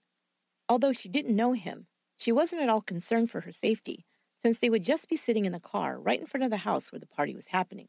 Although 0.71 0.95
she 0.95 1.11
didn't 1.11 1.37
know 1.37 1.53
him, 1.53 1.87
she 2.17 2.33
wasn't 2.33 2.63
at 2.63 2.71
all 2.71 2.81
concerned 2.81 3.31
for 3.31 3.43
her 3.43 3.53
safety, 3.53 4.07
since 4.41 4.59
they 4.59 4.71
would 4.71 4.83
just 4.83 5.11
be 5.11 5.17
sitting 5.19 5.45
in 5.45 5.53
the 5.53 5.61
car 5.61 6.01
right 6.01 6.19
in 6.19 6.27
front 6.27 6.45
of 6.45 6.51
the 6.51 6.57
house 6.57 6.91
where 6.91 6.99
the 6.99 7.05
party 7.07 7.35
was 7.35 7.49
happening. 7.49 7.89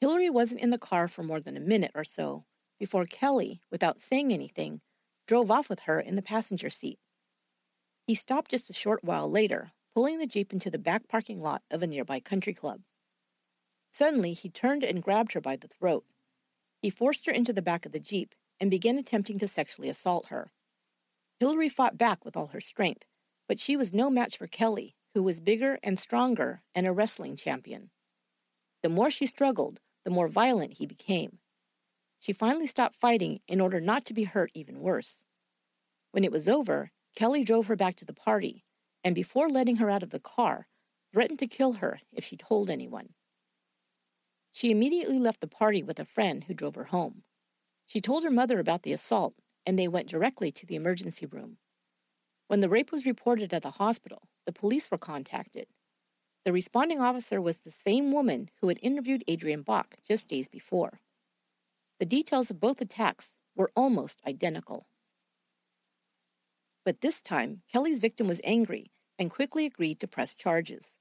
Hillary 0.00 0.30
wasn't 0.30 0.62
in 0.62 0.70
the 0.70 0.78
car 0.78 1.06
for 1.06 1.22
more 1.22 1.42
than 1.42 1.58
a 1.58 1.60
minute 1.60 1.92
or 1.94 2.04
so 2.04 2.46
before 2.78 3.04
Kelly, 3.04 3.60
without 3.70 4.00
saying 4.00 4.32
anything, 4.32 4.80
drove 5.26 5.50
off 5.50 5.68
with 5.68 5.80
her 5.80 6.00
in 6.00 6.14
the 6.14 6.22
passenger 6.22 6.70
seat. 6.70 6.98
He 8.10 8.16
stopped 8.16 8.50
just 8.50 8.68
a 8.68 8.72
short 8.72 9.04
while 9.04 9.30
later, 9.30 9.70
pulling 9.94 10.18
the 10.18 10.26
Jeep 10.26 10.52
into 10.52 10.68
the 10.68 10.80
back 10.80 11.06
parking 11.06 11.40
lot 11.40 11.62
of 11.70 11.80
a 11.80 11.86
nearby 11.86 12.18
country 12.18 12.52
club. 12.52 12.80
Suddenly, 13.92 14.32
he 14.32 14.48
turned 14.48 14.82
and 14.82 15.00
grabbed 15.00 15.34
her 15.34 15.40
by 15.40 15.54
the 15.54 15.68
throat. 15.68 16.04
He 16.82 16.90
forced 16.90 17.26
her 17.26 17.32
into 17.32 17.52
the 17.52 17.62
back 17.62 17.86
of 17.86 17.92
the 17.92 18.00
Jeep 18.00 18.34
and 18.58 18.68
began 18.68 18.98
attempting 18.98 19.38
to 19.38 19.46
sexually 19.46 19.88
assault 19.88 20.26
her. 20.26 20.50
Hillary 21.38 21.68
fought 21.68 21.96
back 21.96 22.24
with 22.24 22.36
all 22.36 22.48
her 22.48 22.60
strength, 22.60 23.06
but 23.46 23.60
she 23.60 23.76
was 23.76 23.94
no 23.94 24.10
match 24.10 24.36
for 24.36 24.48
Kelly, 24.48 24.96
who 25.14 25.22
was 25.22 25.38
bigger 25.38 25.78
and 25.80 25.96
stronger 25.96 26.62
and 26.74 26.88
a 26.88 26.92
wrestling 26.92 27.36
champion. 27.36 27.90
The 28.82 28.88
more 28.88 29.12
she 29.12 29.26
struggled, 29.26 29.78
the 30.02 30.10
more 30.10 30.26
violent 30.26 30.78
he 30.78 30.84
became. 30.84 31.38
She 32.18 32.32
finally 32.32 32.66
stopped 32.66 32.96
fighting 32.96 33.38
in 33.46 33.60
order 33.60 33.80
not 33.80 34.04
to 34.06 34.14
be 34.14 34.24
hurt 34.24 34.50
even 34.52 34.80
worse. 34.80 35.22
When 36.10 36.24
it 36.24 36.32
was 36.32 36.48
over, 36.48 36.90
Kelly 37.14 37.44
drove 37.44 37.66
her 37.66 37.76
back 37.76 37.96
to 37.96 38.04
the 38.04 38.12
party, 38.12 38.64
and 39.02 39.14
before 39.14 39.48
letting 39.48 39.76
her 39.76 39.90
out 39.90 40.02
of 40.02 40.10
the 40.10 40.20
car, 40.20 40.68
threatened 41.12 41.38
to 41.40 41.46
kill 41.46 41.74
her 41.74 42.00
if 42.12 42.24
she 42.24 42.36
told 42.36 42.70
anyone. 42.70 43.14
She 44.52 44.70
immediately 44.70 45.18
left 45.18 45.40
the 45.40 45.46
party 45.46 45.82
with 45.82 46.00
a 46.00 46.04
friend 46.04 46.44
who 46.44 46.54
drove 46.54 46.74
her 46.74 46.84
home. 46.84 47.22
She 47.86 48.00
told 48.00 48.24
her 48.24 48.30
mother 48.30 48.58
about 48.58 48.82
the 48.82 48.92
assault, 48.92 49.34
and 49.66 49.78
they 49.78 49.88
went 49.88 50.08
directly 50.08 50.50
to 50.52 50.66
the 50.66 50.76
emergency 50.76 51.26
room. 51.26 51.58
When 52.48 52.60
the 52.60 52.68
rape 52.68 52.90
was 52.90 53.06
reported 53.06 53.52
at 53.52 53.62
the 53.62 53.70
hospital, 53.70 54.28
the 54.44 54.52
police 54.52 54.90
were 54.90 54.98
contacted. 54.98 55.66
The 56.44 56.52
responding 56.52 57.00
officer 57.00 57.40
was 57.40 57.58
the 57.58 57.70
same 57.70 58.12
woman 58.12 58.50
who 58.60 58.68
had 58.68 58.78
interviewed 58.82 59.24
Adrienne 59.28 59.62
Bak 59.62 59.98
just 60.06 60.26
days 60.26 60.48
before. 60.48 61.00
The 61.98 62.06
details 62.06 62.50
of 62.50 62.60
both 62.60 62.80
attacks 62.80 63.36
were 63.54 63.70
almost 63.76 64.22
identical. 64.26 64.86
But 66.84 67.00
this 67.00 67.20
time, 67.20 67.62
Kelly's 67.70 68.00
victim 68.00 68.26
was 68.26 68.40
angry 68.42 68.90
and 69.18 69.30
quickly 69.30 69.66
agreed 69.66 70.00
to 70.00 70.08
press 70.08 70.34
charges. 70.34 70.96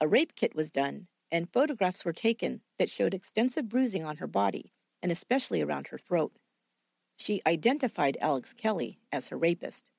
A 0.00 0.06
rape 0.06 0.34
kit 0.36 0.54
was 0.54 0.70
done, 0.70 1.08
and 1.30 1.52
photographs 1.52 2.04
were 2.04 2.12
taken 2.12 2.60
that 2.78 2.90
showed 2.90 3.14
extensive 3.14 3.68
bruising 3.68 4.04
on 4.04 4.18
her 4.18 4.28
body, 4.28 4.72
and 5.02 5.10
especially 5.10 5.60
around 5.60 5.88
her 5.88 5.98
throat. 5.98 6.32
She 7.18 7.42
identified 7.46 8.16
Alex 8.20 8.52
Kelly 8.52 9.00
as 9.10 9.28
her 9.28 9.36
rapist. 9.36 9.90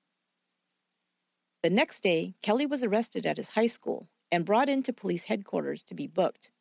The 1.63 1.69
next 1.69 2.01
day, 2.01 2.35
Kelly 2.41 2.65
was 2.65 2.83
arrested 2.83 3.25
at 3.25 3.35
his 3.35 3.49
high 3.49 3.67
school 3.67 4.07
and 4.31 4.45
brought 4.45 4.69
into 4.69 4.93
police 4.93 5.25
headquarters 5.25 5.83
to 5.83 5.93
be 5.93 6.07
booked. 6.07 6.51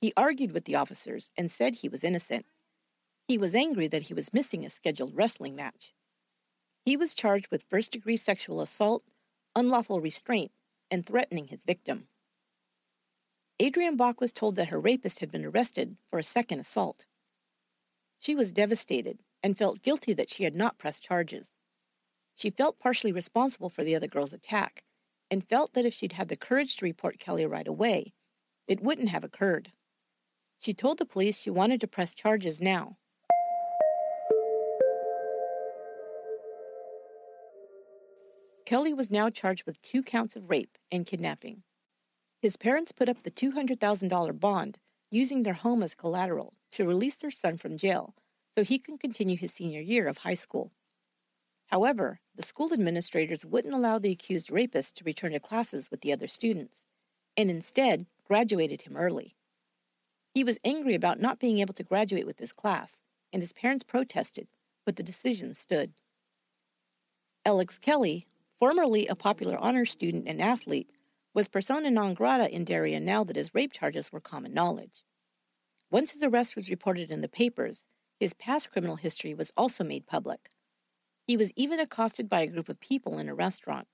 He 0.00 0.12
argued 0.16 0.52
with 0.52 0.64
the 0.64 0.76
officers 0.76 1.30
and 1.36 1.50
said 1.50 1.74
he 1.74 1.88
was 1.88 2.04
innocent. 2.04 2.46
He 3.26 3.36
was 3.36 3.54
angry 3.54 3.88
that 3.88 4.02
he 4.02 4.14
was 4.14 4.32
missing 4.32 4.64
a 4.64 4.70
scheduled 4.70 5.16
wrestling 5.16 5.56
match. 5.56 5.92
He 6.84 6.96
was 6.96 7.14
charged 7.14 7.48
with 7.50 7.64
first 7.68 7.92
degree 7.92 8.16
sexual 8.16 8.60
assault, 8.60 9.04
unlawful 9.54 10.00
restraint, 10.00 10.50
and 10.90 11.04
threatening 11.04 11.48
his 11.48 11.64
victim. 11.64 12.08
Adrienne 13.60 13.96
Bak 13.96 14.20
was 14.20 14.32
told 14.32 14.56
that 14.56 14.68
her 14.68 14.80
rapist 14.80 15.20
had 15.20 15.30
been 15.30 15.44
arrested 15.44 15.96
for 16.08 16.18
a 16.18 16.24
second 16.24 16.60
assault. 16.60 17.04
She 18.18 18.34
was 18.34 18.52
devastated 18.52 19.18
and 19.42 19.56
felt 19.56 19.82
guilty 19.82 20.12
that 20.14 20.30
she 20.30 20.44
had 20.44 20.54
not 20.54 20.78
pressed 20.78 21.04
charges. 21.04 21.54
She 22.34 22.50
felt 22.50 22.78
partially 22.78 23.12
responsible 23.12 23.68
for 23.68 23.84
the 23.84 23.94
other 23.94 24.06
girl's 24.06 24.32
attack 24.32 24.82
and 25.30 25.46
felt 25.48 25.74
that 25.74 25.84
if 25.84 25.92
she'd 25.92 26.12
had 26.12 26.28
the 26.28 26.36
courage 26.36 26.76
to 26.76 26.84
report 26.84 27.18
Kelly 27.18 27.44
right 27.44 27.68
away, 27.68 28.14
it 28.66 28.82
wouldn't 28.82 29.10
have 29.10 29.24
occurred. 29.24 29.72
She 30.58 30.72
told 30.72 30.98
the 30.98 31.04
police 31.04 31.40
she 31.40 31.50
wanted 31.50 31.80
to 31.82 31.86
press 31.86 32.14
charges 32.14 32.60
now. 32.60 32.96
Kelly 38.70 38.94
was 38.94 39.10
now 39.10 39.28
charged 39.28 39.66
with 39.66 39.82
two 39.82 40.00
counts 40.00 40.36
of 40.36 40.48
rape 40.48 40.78
and 40.92 41.04
kidnapping. 41.04 41.64
His 42.40 42.56
parents 42.56 42.92
put 42.92 43.08
up 43.08 43.24
the 43.24 43.30
$200,000 43.32 44.38
bond 44.38 44.78
using 45.10 45.42
their 45.42 45.54
home 45.54 45.82
as 45.82 45.96
collateral 45.96 46.54
to 46.70 46.86
release 46.86 47.16
their 47.16 47.32
son 47.32 47.56
from 47.56 47.76
jail 47.76 48.14
so 48.54 48.62
he 48.62 48.78
can 48.78 48.96
continue 48.96 49.36
his 49.36 49.52
senior 49.52 49.80
year 49.80 50.06
of 50.06 50.18
high 50.18 50.34
school. 50.34 50.70
However, 51.66 52.20
the 52.36 52.44
school 52.44 52.72
administrators 52.72 53.44
wouldn't 53.44 53.74
allow 53.74 53.98
the 53.98 54.12
accused 54.12 54.52
rapist 54.52 54.96
to 54.98 55.04
return 55.04 55.32
to 55.32 55.40
classes 55.40 55.90
with 55.90 56.02
the 56.02 56.12
other 56.12 56.28
students, 56.28 56.86
and 57.36 57.50
instead 57.50 58.06
graduated 58.24 58.82
him 58.82 58.96
early. 58.96 59.34
He 60.32 60.44
was 60.44 60.58
angry 60.64 60.94
about 60.94 61.18
not 61.18 61.40
being 61.40 61.58
able 61.58 61.74
to 61.74 61.82
graduate 61.82 62.24
with 62.24 62.38
his 62.38 62.52
class, 62.52 63.02
and 63.32 63.42
his 63.42 63.52
parents 63.52 63.82
protested, 63.82 64.46
but 64.86 64.94
the 64.94 65.02
decision 65.02 65.54
stood. 65.54 65.94
Alex 67.44 67.76
Kelly, 67.76 68.28
formerly 68.60 69.06
a 69.06 69.16
popular 69.16 69.56
honor 69.56 69.86
student 69.86 70.28
and 70.28 70.40
athlete, 70.40 70.90
was 71.32 71.48
persona 71.48 71.90
non 71.90 72.12
grata 72.12 72.48
in 72.54 72.62
Darien 72.64 73.04
now 73.04 73.24
that 73.24 73.36
his 73.36 73.54
rape 73.54 73.72
charges 73.72 74.12
were 74.12 74.20
common 74.20 74.52
knowledge. 74.52 75.02
Once 75.90 76.12
his 76.12 76.22
arrest 76.22 76.54
was 76.54 76.68
reported 76.68 77.10
in 77.10 77.22
the 77.22 77.28
papers, 77.28 77.88
his 78.18 78.34
past 78.34 78.70
criminal 78.70 78.96
history 78.96 79.32
was 79.32 79.50
also 79.56 79.82
made 79.82 80.06
public. 80.06 80.50
He 81.26 81.38
was 81.38 81.52
even 81.56 81.80
accosted 81.80 82.28
by 82.28 82.42
a 82.42 82.48
group 82.48 82.68
of 82.68 82.78
people 82.80 83.18
in 83.18 83.28
a 83.28 83.34
restaurant. 83.34 83.88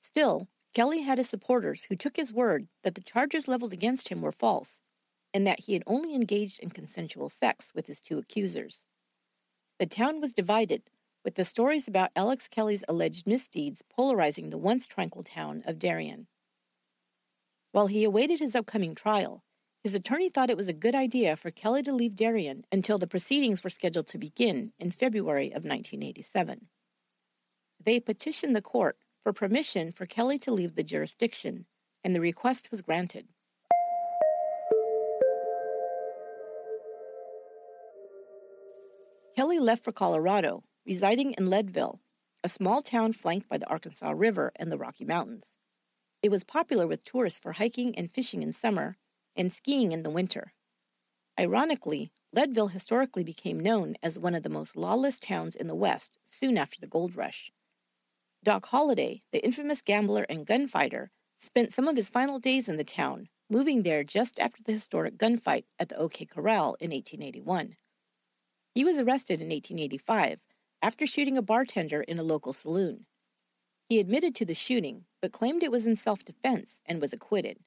Still, 0.00 0.48
Kelly 0.72 1.02
had 1.02 1.18
his 1.18 1.28
supporters 1.28 1.84
who 1.84 1.96
took 1.96 2.16
his 2.16 2.32
word 2.32 2.68
that 2.82 2.94
the 2.94 3.00
charges 3.00 3.48
leveled 3.48 3.72
against 3.72 4.08
him 4.08 4.22
were 4.22 4.32
false 4.32 4.80
and 5.34 5.46
that 5.46 5.60
he 5.60 5.74
had 5.74 5.82
only 5.86 6.14
engaged 6.14 6.60
in 6.60 6.70
consensual 6.70 7.28
sex 7.28 7.72
with 7.74 7.86
his 7.86 8.00
two 8.00 8.18
accusers. 8.18 8.84
The 9.78 9.86
town 9.86 10.20
was 10.20 10.32
divided, 10.32 10.82
with 11.24 11.36
the 11.36 11.44
stories 11.44 11.88
about 11.88 12.10
Alex 12.14 12.46
Kelly's 12.48 12.84
alleged 12.86 13.26
misdeeds 13.26 13.82
polarizing 13.82 14.50
the 14.50 14.58
once 14.58 14.86
tranquil 14.86 15.22
town 15.22 15.62
of 15.66 15.78
Darien. 15.78 16.26
While 17.72 17.86
he 17.86 18.04
awaited 18.04 18.40
his 18.40 18.54
upcoming 18.54 18.94
trial, 18.94 19.42
his 19.82 19.94
attorney 19.94 20.28
thought 20.28 20.50
it 20.50 20.56
was 20.56 20.68
a 20.68 20.72
good 20.72 20.94
idea 20.94 21.36
for 21.36 21.50
Kelly 21.50 21.82
to 21.82 21.94
leave 21.94 22.14
Darien 22.14 22.64
until 22.70 22.98
the 22.98 23.06
proceedings 23.06 23.64
were 23.64 23.70
scheduled 23.70 24.06
to 24.08 24.18
begin 24.18 24.72
in 24.78 24.90
February 24.90 25.48
of 25.48 25.64
1987. 25.64 26.68
They 27.84 28.00
petitioned 28.00 28.54
the 28.54 28.62
court 28.62 28.96
for 29.22 29.32
permission 29.32 29.92
for 29.92 30.06
Kelly 30.06 30.38
to 30.38 30.52
leave 30.52 30.74
the 30.74 30.82
jurisdiction, 30.82 31.66
and 32.02 32.14
the 32.14 32.20
request 32.20 32.70
was 32.70 32.82
granted. 32.82 33.28
Kelly 39.36 39.58
left 39.58 39.82
for 39.82 39.92
Colorado, 39.92 40.62
residing 40.86 41.32
in 41.32 41.46
Leadville, 41.46 42.00
a 42.42 42.48
small 42.48 42.82
town 42.82 43.12
flanked 43.12 43.48
by 43.48 43.56
the 43.56 43.68
Arkansas 43.68 44.12
River 44.14 44.52
and 44.56 44.70
the 44.70 44.78
Rocky 44.78 45.04
Mountains. 45.04 45.54
It 46.22 46.30
was 46.30 46.44
popular 46.44 46.86
with 46.86 47.04
tourists 47.04 47.40
for 47.40 47.52
hiking 47.52 47.96
and 47.96 48.12
fishing 48.12 48.42
in 48.42 48.52
summer 48.52 48.96
and 49.34 49.52
skiing 49.52 49.92
in 49.92 50.02
the 50.02 50.10
winter. 50.10 50.52
Ironically, 51.38 52.12
Leadville 52.32 52.68
historically 52.68 53.24
became 53.24 53.60
known 53.60 53.96
as 54.02 54.18
one 54.18 54.34
of 54.34 54.42
the 54.42 54.48
most 54.48 54.76
lawless 54.76 55.18
towns 55.18 55.56
in 55.56 55.68
the 55.68 55.74
West 55.74 56.18
soon 56.24 56.58
after 56.58 56.80
the 56.80 56.86
gold 56.86 57.16
rush. 57.16 57.50
Doc 58.42 58.66
Holliday, 58.66 59.22
the 59.32 59.44
infamous 59.44 59.80
gambler 59.80 60.26
and 60.28 60.46
gunfighter, 60.46 61.10
spent 61.38 61.72
some 61.72 61.88
of 61.88 61.96
his 61.96 62.10
final 62.10 62.38
days 62.38 62.68
in 62.68 62.76
the 62.76 62.84
town, 62.84 63.28
moving 63.48 63.82
there 63.82 64.04
just 64.04 64.38
after 64.38 64.62
the 64.62 64.72
historic 64.72 65.16
gunfight 65.16 65.64
at 65.78 65.88
the 65.88 65.96
OK 65.96 66.26
Corral 66.26 66.76
in 66.80 66.90
1881. 66.90 67.76
He 68.74 68.84
was 68.84 68.98
arrested 68.98 69.40
in 69.40 69.48
1885 69.48 70.40
after 70.84 71.06
shooting 71.06 71.38
a 71.38 71.42
bartender 71.42 72.02
in 72.02 72.18
a 72.18 72.22
local 72.22 72.52
saloon. 72.52 73.06
He 73.88 73.98
admitted 73.98 74.34
to 74.34 74.44
the 74.44 74.54
shooting, 74.54 75.06
but 75.22 75.32
claimed 75.32 75.62
it 75.62 75.72
was 75.72 75.86
in 75.86 75.96
self 75.96 76.26
defense 76.26 76.82
and 76.84 77.00
was 77.00 77.14
acquitted. 77.14 77.60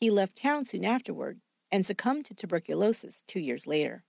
He 0.00 0.08
left 0.08 0.38
town 0.38 0.64
soon 0.64 0.82
afterward 0.82 1.40
and 1.70 1.84
succumbed 1.84 2.24
to 2.24 2.34
tuberculosis 2.34 3.22
two 3.26 3.38
years 3.38 3.66
later. 3.66 4.02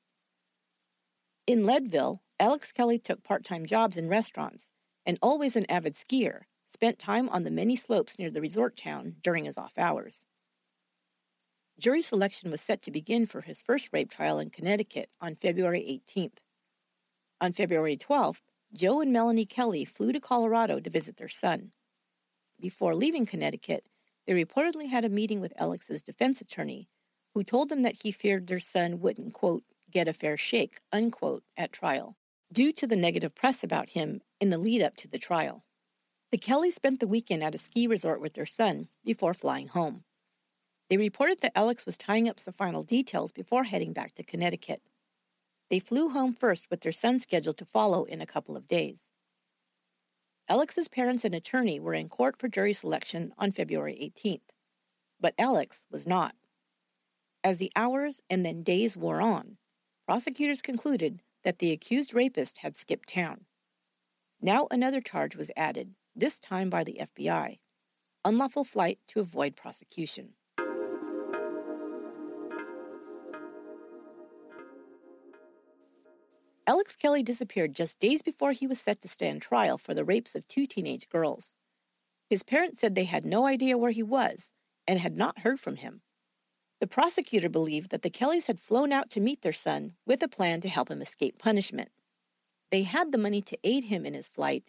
In 1.48 1.66
Leadville, 1.66 2.22
Alex 2.40 2.72
Kelly 2.72 2.98
took 2.98 3.26
part 3.26 3.44
time 3.44 3.66
jobs 3.66 3.98
in 3.98 4.08
restaurants 4.08 4.70
and, 5.06 5.20
always 5.22 5.58
an 5.58 5.66
avid 5.70 5.96
skier, 5.96 6.44
spent 6.74 6.98
time 6.98 7.28
on 7.28 7.44
the 7.44 7.52
many 7.52 7.76
slopes 7.76 8.18
near 8.18 8.32
the 8.32 8.40
resort 8.40 8.78
town 8.78 9.18
during 9.22 9.44
his 9.44 9.58
off 9.58 9.78
hours. 9.78 10.26
Jury 11.78 12.02
selection 12.02 12.52
was 12.52 12.62
set 12.62 12.82
to 12.84 12.92
begin 12.92 13.26
for 13.26 13.42
his 13.42 13.62
first 13.62 13.90
rape 13.92 14.10
trial 14.10 14.40
in 14.40 14.50
Connecticut 14.50 15.10
on 15.20 15.36
February 15.36 16.02
18th. 16.08 16.38
On 17.42 17.54
February 17.54 17.96
12th, 17.96 18.42
Joe 18.74 19.00
and 19.00 19.14
Melanie 19.14 19.46
Kelly 19.46 19.86
flew 19.86 20.12
to 20.12 20.20
Colorado 20.20 20.82
to 20.82 20.90
visit 20.90 21.16
their 21.16 21.30
son. 21.30 21.72
Before 22.60 22.94
leaving 22.94 23.26
Connecticut, 23.26 23.86
they 24.28 24.34
reportedly 24.34 24.90
had 24.90 25.06
a 25.06 25.10
meeting 25.10 25.40
with 25.40 25.54
Alex's 25.56 26.02
defense 26.02 26.42
attorney, 26.42 26.90
who 27.34 27.44
told 27.44 27.70
them 27.70 27.84
that 27.84 28.02
he 28.04 28.12
feared 28.12 28.48
their 28.48 28.60
son 28.60 29.00
wouldn't, 29.00 29.34
quote, 29.34 29.64
get 29.90 30.08
a 30.08 30.14
fair 30.14 30.36
shake, 30.36 30.82
unquote, 30.92 31.44
at 31.56 31.72
trial, 31.72 32.18
due 32.52 32.74
to 32.74 32.86
the 32.86 32.98
negative 32.98 33.34
press 33.34 33.64
about 33.64 33.92
him 33.92 34.22
in 34.42 34.50
the 34.50 34.58
lead 34.58 34.82
up 34.82 34.98
to 34.98 35.08
the 35.08 35.18
trial. 35.18 35.64
The 36.32 36.38
Kellys 36.38 36.76
spent 36.76 37.00
the 37.00 37.08
weekend 37.08 37.42
at 37.42 37.56
a 37.56 37.58
ski 37.58 37.88
resort 37.88 38.20
with 38.20 38.34
their 38.34 38.46
son 38.46 38.90
before 39.06 39.34
flying 39.34 39.70
home. 39.70 40.04
They 40.90 40.98
reported 40.98 41.40
that 41.42 41.58
Alex 41.58 41.86
was 41.86 41.98
tying 41.98 42.28
up 42.28 42.40
some 42.40 42.54
final 42.54 42.84
details 42.84 43.32
before 43.32 43.64
heading 43.64 43.94
back 43.94 44.14
to 44.16 44.24
Connecticut. 44.24 44.82
They 45.70 45.80
flew 45.80 46.10
home 46.10 46.34
first 46.34 46.70
with 46.70 46.82
their 46.82 46.92
son 46.92 47.20
scheduled 47.20 47.58
to 47.58 47.66
follow 47.66 48.04
in 48.04 48.22
a 48.22 48.26
couple 48.26 48.58
of 48.58 48.68
days. 48.68 49.10
Alex's 50.48 50.88
parents 50.88 51.24
and 51.24 51.36
attorney 51.36 51.80
were 51.80 51.94
in 51.94 52.10
court 52.10 52.38
for 52.40 52.48
jury 52.48 52.74
selection 52.74 53.34
on 53.38 53.52
February 53.52 53.96
18th, 54.02 54.50
but 55.20 55.36
Alex 55.38 55.86
was 55.92 56.08
not. 56.08 56.34
As 57.44 57.58
the 57.60 57.72
hours 57.76 58.22
and 58.30 58.46
then 58.46 58.64
days 58.64 58.98
wore 58.98 59.22
on, 59.22 59.58
prosecutors 60.06 60.62
concluded 60.62 61.22
that 61.44 61.60
the 61.60 61.72
accused 61.72 62.14
rapist 62.14 62.58
had 62.58 62.76
skipped 62.76 63.10
town. 63.10 63.46
Now 64.42 64.68
another 64.72 65.02
charge 65.02 65.36
was 65.36 65.52
added, 65.56 65.94
this 66.16 66.40
time 66.40 66.70
by 66.70 66.84
the 66.84 67.00
FBI 67.16 67.60
unlawful 68.26 68.66
flight 68.66 69.00
to 69.08 69.20
avoid 69.20 69.56
prosecution. 69.56 70.34
Alex 76.70 76.96
Kelly 76.96 77.24
disappeared 77.24 77.74
just 77.74 77.98
days 77.98 78.22
before 78.22 78.52
he 78.52 78.68
was 78.68 78.80
set 78.80 79.02
to 79.02 79.08
stand 79.08 79.42
trial 79.42 79.80
for 79.80 79.96
the 79.96 80.06
rapes 80.06 80.36
of 80.36 80.48
two 80.48 80.68
teenage 80.68 81.10
girls. 81.10 81.56
His 82.30 82.44
parents 82.44 82.80
said 82.80 82.94
they 82.94 83.06
had 83.06 83.26
no 83.26 83.48
idea 83.48 83.76
where 83.76 83.90
he 83.90 84.04
was 84.04 84.52
and 84.88 85.00
had 85.00 85.18
not 85.18 85.40
heard 85.40 85.60
from 85.60 85.78
him. 85.78 86.04
The 86.80 86.86
prosecutor 86.86 87.50
believed 87.50 87.90
that 87.90 88.04
the 88.04 88.12
Kellys 88.12 88.46
had 88.46 88.60
flown 88.60 88.92
out 88.92 89.10
to 89.10 89.20
meet 89.20 89.42
their 89.42 89.52
son 89.52 89.94
with 90.06 90.22
a 90.22 90.28
plan 90.28 90.62
to 90.62 90.70
help 90.70 90.92
him 90.92 91.02
escape 91.02 91.40
punishment. 91.40 91.90
They 92.70 92.84
had 92.84 93.12
the 93.12 93.18
money 93.18 93.42
to 93.42 93.58
aid 93.64 93.86
him 93.86 94.06
in 94.06 94.14
his 94.14 94.28
flight, 94.28 94.66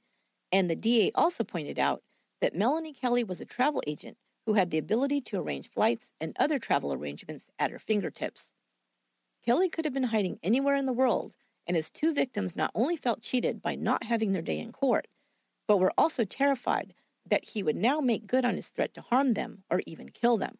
and 0.50 0.70
the 0.70 0.76
DA 0.76 1.12
also 1.14 1.44
pointed 1.44 1.78
out 1.78 2.02
that 2.40 2.54
Melanie 2.54 2.94
Kelly 2.94 3.24
was 3.24 3.42
a 3.42 3.44
travel 3.44 3.82
agent 3.86 4.16
who 4.46 4.54
had 4.54 4.70
the 4.70 4.78
ability 4.78 5.20
to 5.20 5.38
arrange 5.38 5.70
flights 5.70 6.14
and 6.18 6.34
other 6.38 6.58
travel 6.58 6.94
arrangements 6.94 7.50
at 7.58 7.70
her 7.70 7.78
fingertips. 7.78 8.54
Kelly 9.44 9.68
could 9.68 9.84
have 9.84 9.92
been 9.92 10.04
hiding 10.04 10.38
anywhere 10.42 10.76
in 10.76 10.86
the 10.86 10.94
world, 10.94 11.36
and 11.70 11.76
his 11.76 11.88
two 11.88 12.12
victims 12.12 12.56
not 12.56 12.72
only 12.74 12.96
felt 12.96 13.22
cheated 13.22 13.62
by 13.62 13.76
not 13.76 14.02
having 14.02 14.32
their 14.32 14.42
day 14.42 14.58
in 14.58 14.72
court, 14.72 15.06
but 15.68 15.76
were 15.76 15.92
also 15.96 16.24
terrified 16.24 16.92
that 17.24 17.50
he 17.50 17.62
would 17.62 17.76
now 17.76 18.00
make 18.00 18.26
good 18.26 18.44
on 18.44 18.56
his 18.56 18.70
threat 18.70 18.92
to 18.92 19.00
harm 19.00 19.34
them 19.34 19.62
or 19.70 19.80
even 19.86 20.08
kill 20.08 20.36
them. 20.36 20.58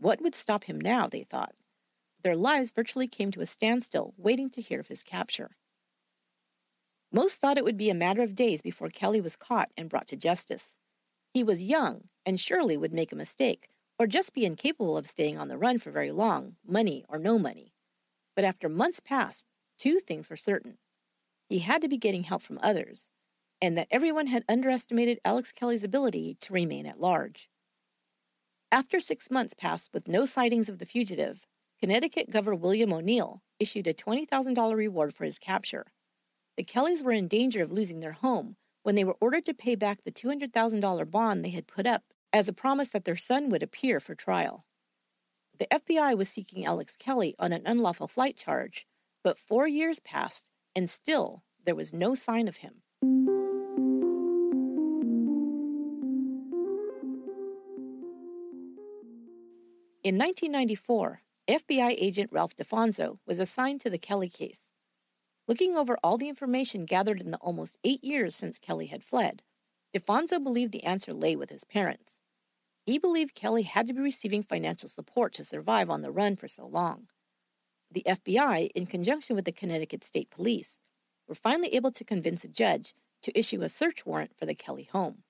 What 0.00 0.20
would 0.20 0.34
stop 0.34 0.64
him 0.64 0.80
now, 0.80 1.06
they 1.06 1.22
thought? 1.22 1.54
Their 2.24 2.34
lives 2.34 2.72
virtually 2.72 3.06
came 3.06 3.30
to 3.30 3.42
a 3.42 3.46
standstill, 3.46 4.12
waiting 4.16 4.50
to 4.50 4.60
hear 4.60 4.80
of 4.80 4.88
his 4.88 5.04
capture. 5.04 5.52
Most 7.12 7.40
thought 7.40 7.56
it 7.56 7.62
would 7.62 7.76
be 7.76 7.88
a 7.88 7.94
matter 7.94 8.22
of 8.24 8.34
days 8.34 8.60
before 8.60 8.88
Kelly 8.88 9.20
was 9.20 9.36
caught 9.36 9.70
and 9.76 9.88
brought 9.88 10.08
to 10.08 10.16
justice. 10.16 10.74
He 11.32 11.44
was 11.44 11.62
young 11.62 12.08
and 12.26 12.40
surely 12.40 12.76
would 12.76 12.92
make 12.92 13.12
a 13.12 13.16
mistake, 13.16 13.68
or 14.00 14.08
just 14.08 14.34
be 14.34 14.46
incapable 14.46 14.96
of 14.96 15.08
staying 15.08 15.38
on 15.38 15.46
the 15.46 15.56
run 15.56 15.78
for 15.78 15.92
very 15.92 16.10
long, 16.10 16.56
money 16.66 17.04
or 17.08 17.20
no 17.20 17.38
money. 17.38 17.72
But 18.34 18.44
after 18.44 18.68
months 18.68 18.98
passed, 18.98 19.49
two 19.80 19.98
things 19.98 20.28
were 20.28 20.36
certain. 20.36 20.76
He 21.48 21.60
had 21.60 21.80
to 21.82 21.88
be 21.88 21.96
getting 21.96 22.24
help 22.24 22.42
from 22.42 22.60
others, 22.62 23.08
and 23.62 23.76
that 23.78 23.88
everyone 23.90 24.26
had 24.26 24.44
underestimated 24.48 25.18
Alex 25.24 25.52
Kelly's 25.52 25.82
ability 25.82 26.36
to 26.40 26.52
remain 26.52 26.86
at 26.86 27.00
large. 27.00 27.48
After 28.70 29.00
six 29.00 29.30
months 29.30 29.54
passed 29.54 29.90
with 29.92 30.06
no 30.06 30.26
sightings 30.26 30.68
of 30.68 30.78
the 30.78 30.86
fugitive, 30.86 31.46
Connecticut 31.80 32.30
Governor 32.30 32.56
William 32.56 32.92
O'Neill 32.92 33.42
issued 33.58 33.86
a 33.86 33.94
$20,000 33.94 34.76
reward 34.76 35.14
for 35.14 35.24
his 35.24 35.38
capture. 35.38 35.86
The 36.56 36.62
Kellys 36.62 37.02
were 37.02 37.12
in 37.12 37.26
danger 37.26 37.62
of 37.62 37.72
losing 37.72 38.00
their 38.00 38.12
home 38.12 38.56
when 38.82 38.94
they 38.94 39.04
were 39.04 39.16
ordered 39.20 39.46
to 39.46 39.54
pay 39.54 39.76
back 39.76 40.04
the 40.04 40.12
$200,000 40.12 41.10
bond 41.10 41.44
they 41.44 41.50
had 41.50 41.66
put 41.66 41.86
up 41.86 42.04
as 42.32 42.48
a 42.48 42.52
promise 42.52 42.90
that 42.90 43.06
their 43.06 43.16
son 43.16 43.48
would 43.48 43.62
appear 43.62 43.98
for 43.98 44.14
trial. 44.14 44.66
The 45.58 45.66
FBI 45.66 46.16
was 46.16 46.28
seeking 46.28 46.64
Alex 46.64 46.96
Kelly 46.96 47.34
on 47.38 47.52
an 47.52 47.62
unlawful 47.66 48.08
flight 48.08 48.36
charge, 48.36 48.86
but 49.22 49.38
four 49.38 49.66
years 49.66 50.00
passed 50.00 50.50
and 50.74 50.88
still 50.88 51.42
there 51.64 51.74
was 51.74 51.92
no 51.92 52.14
sign 52.14 52.48
of 52.48 52.58
him. 52.58 52.82
In 60.02 60.16
1994, 60.16 61.20
FBI 61.48 61.94
agent 61.98 62.30
Ralph 62.32 62.56
DeFonso 62.56 63.18
was 63.26 63.38
assigned 63.38 63.80
to 63.80 63.90
the 63.90 63.98
Kelly 63.98 64.30
case. 64.30 64.72
Looking 65.46 65.76
over 65.76 65.98
all 66.02 66.16
the 66.16 66.28
information 66.28 66.84
gathered 66.84 67.20
in 67.20 67.32
the 67.32 67.36
almost 67.38 67.76
eight 67.84 68.02
years 68.02 68.34
since 68.34 68.58
Kelly 68.58 68.86
had 68.86 69.04
fled, 69.04 69.42
DeFonso 69.92 70.38
believed 70.42 70.72
the 70.72 70.84
answer 70.84 71.12
lay 71.12 71.36
with 71.36 71.50
his 71.50 71.64
parents. 71.64 72.20
He 72.86 72.98
believed 72.98 73.34
Kelly 73.34 73.62
had 73.62 73.86
to 73.88 73.92
be 73.92 74.00
receiving 74.00 74.42
financial 74.42 74.88
support 74.88 75.34
to 75.34 75.44
survive 75.44 75.90
on 75.90 76.02
the 76.02 76.10
run 76.12 76.36
for 76.36 76.48
so 76.48 76.66
long. 76.66 77.08
The 77.90 78.04
FBI, 78.06 78.70
in 78.74 78.86
conjunction 78.86 79.36
with 79.36 79.44
the 79.44 79.52
Connecticut 79.52 80.04
State 80.04 80.30
Police, 80.30 80.78
were 81.26 81.34
finally 81.34 81.74
able 81.74 81.92
to 81.92 82.04
convince 82.04 82.44
a 82.44 82.48
judge 82.48 82.94
to 83.22 83.38
issue 83.38 83.62
a 83.62 83.68
search 83.68 84.06
warrant 84.06 84.36
for 84.36 84.46
the 84.46 84.54
Kelly 84.54 84.88
home. 84.92 85.22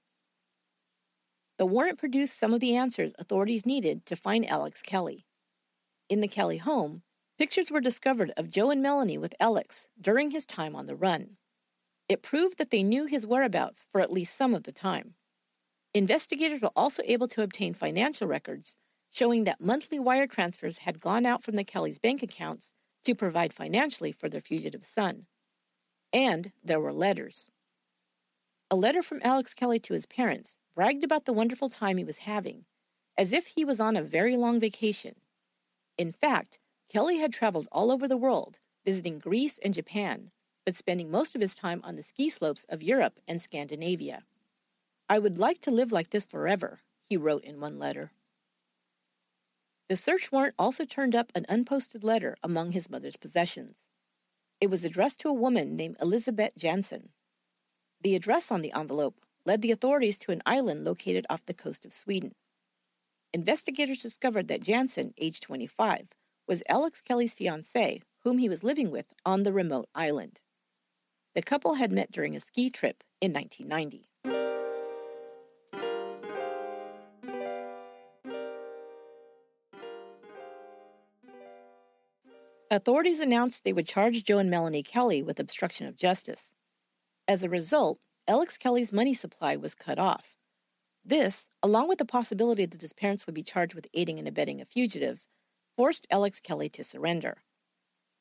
The 1.58 1.66
warrant 1.66 1.98
produced 1.98 2.38
some 2.38 2.54
of 2.54 2.60
the 2.60 2.76
answers 2.76 3.12
authorities 3.18 3.66
needed 3.66 4.06
to 4.06 4.16
find 4.16 4.48
Alex 4.48 4.82
Kelly. 4.82 5.26
In 6.08 6.20
the 6.20 6.28
Kelly 6.28 6.58
home, 6.58 7.02
Pictures 7.40 7.70
were 7.70 7.80
discovered 7.80 8.34
of 8.36 8.50
Joe 8.50 8.70
and 8.70 8.82
Melanie 8.82 9.16
with 9.16 9.34
Alex 9.40 9.88
during 9.98 10.30
his 10.30 10.44
time 10.44 10.76
on 10.76 10.84
the 10.84 10.94
run. 10.94 11.38
It 12.06 12.20
proved 12.20 12.58
that 12.58 12.68
they 12.68 12.82
knew 12.82 13.06
his 13.06 13.26
whereabouts 13.26 13.86
for 13.90 14.02
at 14.02 14.12
least 14.12 14.36
some 14.36 14.52
of 14.52 14.64
the 14.64 14.72
time. 14.72 15.14
Investigators 15.94 16.60
were 16.60 16.70
also 16.76 17.02
able 17.06 17.28
to 17.28 17.40
obtain 17.40 17.72
financial 17.72 18.28
records 18.28 18.76
showing 19.10 19.44
that 19.44 19.60
monthly 19.60 19.98
wire 19.98 20.26
transfers 20.26 20.78
had 20.78 21.00
gone 21.00 21.26
out 21.26 21.42
from 21.42 21.54
the 21.54 21.64
Kellys' 21.64 21.98
bank 21.98 22.22
accounts 22.22 22.72
to 23.04 23.14
provide 23.14 23.52
financially 23.52 24.12
for 24.12 24.28
their 24.28 24.40
fugitive 24.40 24.86
son. 24.86 25.26
And 26.12 26.52
there 26.62 26.80
were 26.80 26.92
letters. 26.92 27.50
A 28.70 28.76
letter 28.76 29.02
from 29.02 29.20
Alex 29.22 29.52
Kelly 29.52 29.80
to 29.80 29.94
his 29.94 30.06
parents 30.06 30.56
bragged 30.74 31.02
about 31.02 31.24
the 31.24 31.32
wonderful 31.32 31.68
time 31.68 31.96
he 31.96 32.04
was 32.04 32.18
having, 32.18 32.64
as 33.18 33.32
if 33.32 33.48
he 33.48 33.64
was 33.64 33.80
on 33.80 33.96
a 33.96 34.02
very 34.02 34.36
long 34.36 34.60
vacation. 34.60 35.16
In 35.98 36.12
fact, 36.12 36.58
Kelly 36.88 37.18
had 37.18 37.32
traveled 37.32 37.68
all 37.72 37.90
over 37.90 38.06
the 38.06 38.16
world, 38.16 38.58
visiting 38.84 39.18
Greece 39.18 39.58
and 39.58 39.74
Japan, 39.74 40.30
but 40.64 40.74
spending 40.74 41.10
most 41.10 41.34
of 41.34 41.40
his 41.40 41.56
time 41.56 41.80
on 41.84 41.96
the 41.96 42.02
ski 42.02 42.30
slopes 42.30 42.64
of 42.68 42.82
Europe 42.82 43.18
and 43.26 43.42
Scandinavia. 43.42 44.22
I 45.08 45.18
would 45.18 45.38
like 45.38 45.60
to 45.62 45.70
live 45.70 45.90
like 45.90 46.10
this 46.10 46.26
forever, 46.26 46.80
he 47.08 47.16
wrote 47.16 47.44
in 47.44 47.60
one 47.60 47.78
letter. 47.78 48.12
The 49.90 49.96
search 49.96 50.30
warrant 50.30 50.54
also 50.56 50.84
turned 50.84 51.16
up 51.16 51.32
an 51.34 51.46
unposted 51.48 52.04
letter 52.04 52.36
among 52.44 52.70
his 52.70 52.88
mother's 52.88 53.16
possessions. 53.16 53.88
It 54.60 54.70
was 54.70 54.84
addressed 54.84 55.18
to 55.18 55.28
a 55.28 55.32
woman 55.32 55.74
named 55.74 55.96
Elizabeth 56.00 56.52
Jansen. 56.56 57.08
The 58.00 58.14
address 58.14 58.52
on 58.52 58.62
the 58.62 58.72
envelope 58.72 59.16
led 59.44 59.62
the 59.62 59.72
authorities 59.72 60.16
to 60.18 60.30
an 60.30 60.42
island 60.46 60.84
located 60.84 61.26
off 61.28 61.44
the 61.44 61.54
coast 61.54 61.84
of 61.84 61.92
Sweden. 61.92 62.36
Investigators 63.34 64.00
discovered 64.00 64.46
that 64.46 64.62
Jansen, 64.62 65.12
age 65.18 65.40
25, 65.40 66.06
was 66.46 66.62
Alex 66.68 67.00
Kelly's 67.00 67.34
fiancée, 67.34 68.02
whom 68.20 68.38
he 68.38 68.48
was 68.48 68.62
living 68.62 68.92
with 68.92 69.06
on 69.26 69.42
the 69.42 69.52
remote 69.52 69.88
island. 69.92 70.38
The 71.34 71.42
couple 71.42 71.74
had 71.74 71.90
met 71.90 72.12
during 72.12 72.36
a 72.36 72.40
ski 72.40 72.70
trip 72.70 73.02
in 73.20 73.32
1990. 73.32 74.09
Authorities 82.72 83.18
announced 83.18 83.64
they 83.64 83.72
would 83.72 83.88
charge 83.88 84.22
Joe 84.22 84.38
and 84.38 84.48
Melanie 84.48 84.84
Kelly 84.84 85.24
with 85.24 85.40
obstruction 85.40 85.88
of 85.88 85.96
justice. 85.96 86.52
As 87.26 87.42
a 87.42 87.48
result, 87.48 87.98
Alex 88.28 88.56
Kelly's 88.56 88.92
money 88.92 89.12
supply 89.12 89.56
was 89.56 89.74
cut 89.74 89.98
off. 89.98 90.36
This, 91.04 91.48
along 91.64 91.88
with 91.88 91.98
the 91.98 92.04
possibility 92.04 92.66
that 92.66 92.80
his 92.80 92.92
parents 92.92 93.26
would 93.26 93.34
be 93.34 93.42
charged 93.42 93.74
with 93.74 93.88
aiding 93.92 94.20
and 94.20 94.28
abetting 94.28 94.60
a 94.60 94.64
fugitive, 94.64 95.20
forced 95.76 96.06
Alex 96.12 96.38
Kelly 96.38 96.68
to 96.68 96.84
surrender. 96.84 97.42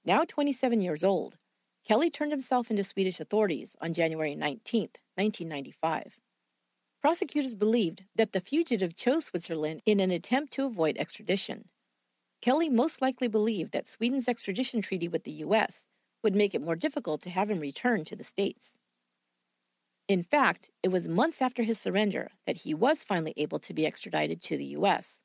Now 0.04 0.24
27 0.28 0.82
years 0.82 1.04
old, 1.04 1.38
Kelly 1.88 2.10
turned 2.10 2.32
himself 2.32 2.72
into 2.72 2.84
Swedish 2.84 3.20
authorities 3.20 3.76
on 3.80 3.94
January 3.94 4.36
19, 4.36 4.82
1995. 5.14 6.20
Prosecutors 7.02 7.54
believed 7.54 8.06
that 8.16 8.32
the 8.32 8.42
fugitive 8.42 8.96
chose 8.96 9.26
Switzerland 9.26 9.82
in 9.86 10.00
an 10.00 10.10
attempt 10.10 10.54
to 10.54 10.66
avoid 10.66 10.98
extradition. 10.98 11.70
Kelly 12.42 12.70
most 12.70 13.02
likely 13.02 13.28
believed 13.28 13.74
that 13.74 13.88
Sweden's 13.88 14.28
extradition 14.28 14.82
treaty 14.82 15.08
with 15.08 15.24
the 15.24 15.32
U.S. 15.32 15.86
would 16.24 16.36
make 16.36 16.56
it 16.56 16.62
more 16.62 16.76
difficult 16.76 17.22
to 17.24 17.30
have 17.30 17.50
him 17.50 17.60
return 17.60 18.06
to 18.06 18.16
the 18.16 18.24
States. 18.24 18.78
In 20.08 20.24
fact, 20.24 20.72
it 20.82 20.88
was 20.88 21.08
months 21.08 21.42
after 21.42 21.64
his 21.64 21.80
surrender 21.80 22.32
that 22.48 22.58
he 22.58 22.74
was 22.74 23.04
finally 23.04 23.34
able 23.38 23.60
to 23.60 23.74
be 23.74 23.86
extradited 23.86 24.42
to 24.44 24.58
the 24.58 24.66
U.S. 24.66 25.22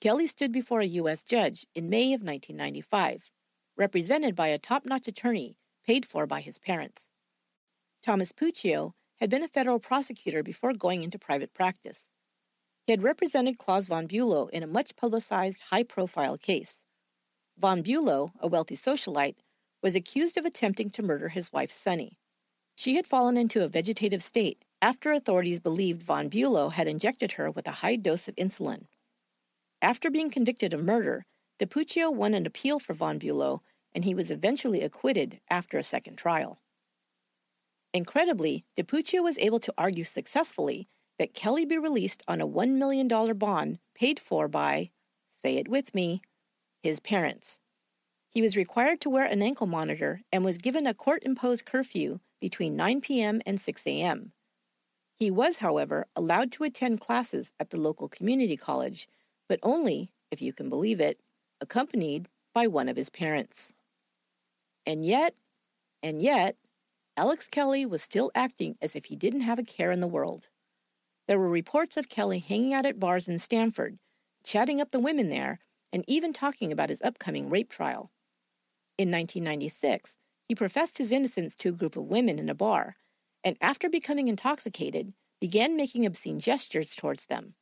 Kelly 0.00 0.26
stood 0.26 0.52
before 0.52 0.80
a 0.80 0.86
U.S. 0.86 1.22
judge 1.22 1.66
in 1.74 1.90
May 1.90 2.14
of 2.14 2.22
1995, 2.22 3.30
represented 3.76 4.34
by 4.34 4.48
a 4.48 4.58
top 4.58 4.86
notch 4.86 5.08
attorney 5.08 5.56
paid 5.84 6.06
for 6.06 6.26
by 6.26 6.40
his 6.40 6.58
parents. 6.58 7.08
Thomas 8.02 8.32
Puccio 8.32 8.92
had 9.16 9.28
been 9.28 9.42
a 9.42 9.48
federal 9.48 9.78
prosecutor 9.78 10.42
before 10.42 10.72
going 10.72 11.02
into 11.02 11.18
private 11.18 11.52
practice. 11.52 12.10
He 12.90 12.92
had 12.92 13.04
represented 13.04 13.56
Klaus 13.56 13.86
von 13.86 14.08
Bülow 14.08 14.50
in 14.50 14.64
a 14.64 14.66
much 14.66 14.96
publicized, 14.96 15.62
high 15.70 15.84
profile 15.84 16.36
case. 16.36 16.82
Von 17.56 17.84
Bülow, 17.84 18.32
a 18.40 18.48
wealthy 18.48 18.76
socialite, 18.76 19.36
was 19.80 19.94
accused 19.94 20.36
of 20.36 20.44
attempting 20.44 20.90
to 20.90 21.02
murder 21.04 21.28
his 21.28 21.52
wife 21.52 21.70
Sunny. 21.70 22.18
She 22.74 22.96
had 22.96 23.06
fallen 23.06 23.36
into 23.36 23.62
a 23.62 23.68
vegetative 23.68 24.24
state 24.24 24.64
after 24.82 25.12
authorities 25.12 25.60
believed 25.60 26.02
von 26.02 26.28
Bülow 26.28 26.72
had 26.72 26.88
injected 26.88 27.30
her 27.34 27.48
with 27.48 27.68
a 27.68 27.78
high 27.78 27.94
dose 27.94 28.26
of 28.26 28.34
insulin. 28.34 28.86
After 29.80 30.10
being 30.10 30.28
convicted 30.28 30.74
of 30.74 30.82
murder, 30.82 31.26
DePuccio 31.60 32.12
won 32.12 32.34
an 32.34 32.44
appeal 32.44 32.80
for 32.80 32.94
von 32.94 33.20
Bülow, 33.20 33.60
and 33.94 34.04
he 34.04 34.16
was 34.16 34.32
eventually 34.32 34.82
acquitted 34.82 35.38
after 35.48 35.78
a 35.78 35.84
second 35.84 36.16
trial. 36.16 36.58
Incredibly, 37.94 38.64
DiPuccio 38.76 39.22
was 39.22 39.38
able 39.38 39.60
to 39.60 39.74
argue 39.78 40.02
successfully 40.02 40.88
that 41.20 41.34
Kelly 41.34 41.66
be 41.66 41.76
released 41.76 42.22
on 42.26 42.40
a 42.40 42.48
$1 42.48 42.76
million 42.76 43.06
bond 43.36 43.78
paid 43.94 44.18
for 44.18 44.48
by, 44.48 44.88
say 45.28 45.58
it 45.58 45.68
with 45.68 45.94
me, 45.94 46.22
his 46.82 46.98
parents. 46.98 47.60
He 48.30 48.40
was 48.40 48.56
required 48.56 49.02
to 49.02 49.10
wear 49.10 49.26
an 49.26 49.42
ankle 49.42 49.66
monitor 49.66 50.22
and 50.32 50.46
was 50.46 50.56
given 50.56 50.86
a 50.86 50.94
court 50.94 51.22
imposed 51.22 51.66
curfew 51.66 52.20
between 52.40 52.74
9 52.74 53.02
p.m. 53.02 53.42
and 53.44 53.60
6 53.60 53.86
a.m. 53.86 54.32
He 55.14 55.30
was, 55.30 55.58
however, 55.58 56.06
allowed 56.16 56.52
to 56.52 56.64
attend 56.64 57.02
classes 57.02 57.52
at 57.60 57.68
the 57.68 57.78
local 57.78 58.08
community 58.08 58.56
college, 58.56 59.06
but 59.46 59.60
only, 59.62 60.12
if 60.30 60.40
you 60.40 60.54
can 60.54 60.70
believe 60.70 61.02
it, 61.02 61.20
accompanied 61.60 62.30
by 62.54 62.66
one 62.66 62.88
of 62.88 62.96
his 62.96 63.10
parents. 63.10 63.74
And 64.86 65.04
yet, 65.04 65.34
and 66.02 66.22
yet, 66.22 66.56
Alex 67.14 67.46
Kelly 67.46 67.84
was 67.84 68.02
still 68.02 68.30
acting 68.34 68.78
as 68.80 68.96
if 68.96 69.04
he 69.04 69.16
didn't 69.16 69.42
have 69.42 69.58
a 69.58 69.62
care 69.62 69.90
in 69.92 70.00
the 70.00 70.06
world. 70.06 70.48
There 71.30 71.38
were 71.38 71.48
reports 71.48 71.96
of 71.96 72.08
Kelly 72.08 72.40
hanging 72.40 72.74
out 72.74 72.84
at 72.84 72.98
bars 72.98 73.28
in 73.28 73.38
Stamford, 73.38 74.00
chatting 74.42 74.80
up 74.80 74.90
the 74.90 74.98
women 74.98 75.28
there, 75.28 75.60
and 75.92 76.04
even 76.08 76.32
talking 76.32 76.72
about 76.72 76.88
his 76.88 77.00
upcoming 77.02 77.48
rape 77.48 77.70
trial. 77.70 78.10
In 78.98 79.12
1996, 79.12 80.16
he 80.48 80.56
professed 80.56 80.98
his 80.98 81.12
innocence 81.12 81.54
to 81.54 81.68
a 81.68 81.72
group 81.72 81.94
of 81.94 82.06
women 82.06 82.40
in 82.40 82.48
a 82.48 82.54
bar, 82.56 82.96
and 83.44 83.56
after 83.60 83.88
becoming 83.88 84.26
intoxicated, 84.26 85.12
began 85.40 85.76
making 85.76 86.04
obscene 86.04 86.40
gestures 86.40 86.96
towards 86.96 87.26
them. 87.26 87.54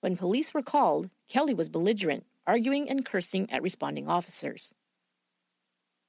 When 0.00 0.16
police 0.16 0.54
were 0.54 0.62
called, 0.62 1.10
Kelly 1.28 1.54
was 1.54 1.68
belligerent, 1.68 2.24
arguing 2.46 2.88
and 2.88 3.04
cursing 3.04 3.50
at 3.50 3.62
responding 3.62 4.06
officers. 4.06 4.74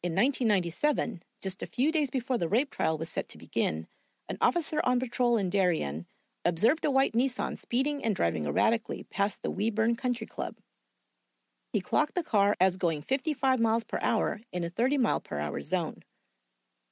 In 0.04 0.12
1997, 0.12 1.24
just 1.42 1.64
a 1.64 1.66
few 1.66 1.92
days 1.92 2.12
before 2.12 2.38
the 2.38 2.48
rape 2.48 2.70
trial 2.70 3.00
was 3.00 3.10
set 3.10 3.28
to 3.30 3.40
begin, 3.40 3.88
an 4.30 4.38
officer 4.40 4.80
on 4.84 5.00
patrol 5.00 5.38
in 5.38 5.50
Darien 5.50 6.06
observed 6.46 6.86
a 6.86 6.92
white 6.92 7.14
Nissan 7.14 7.58
speeding 7.58 8.04
and 8.04 8.16
driving 8.16 8.46
erratically 8.46 9.06
past 9.10 9.42
the 9.42 9.52
Wee 9.52 9.70
Burn 9.70 9.96
Country 9.96 10.28
Club. 10.28 10.56
He 11.72 11.82
clocked 11.82 12.16
the 12.16 12.24
car 12.24 12.56
as 12.60 12.78
going 12.78 13.02
55 13.02 13.60
miles 13.60 13.84
per 13.84 13.98
hour 14.02 14.42
in 14.52 14.64
a 14.64 14.70
30 14.70 14.98
mile 14.98 15.20
per 15.20 15.40
hour 15.40 15.62
zone. 15.62 16.04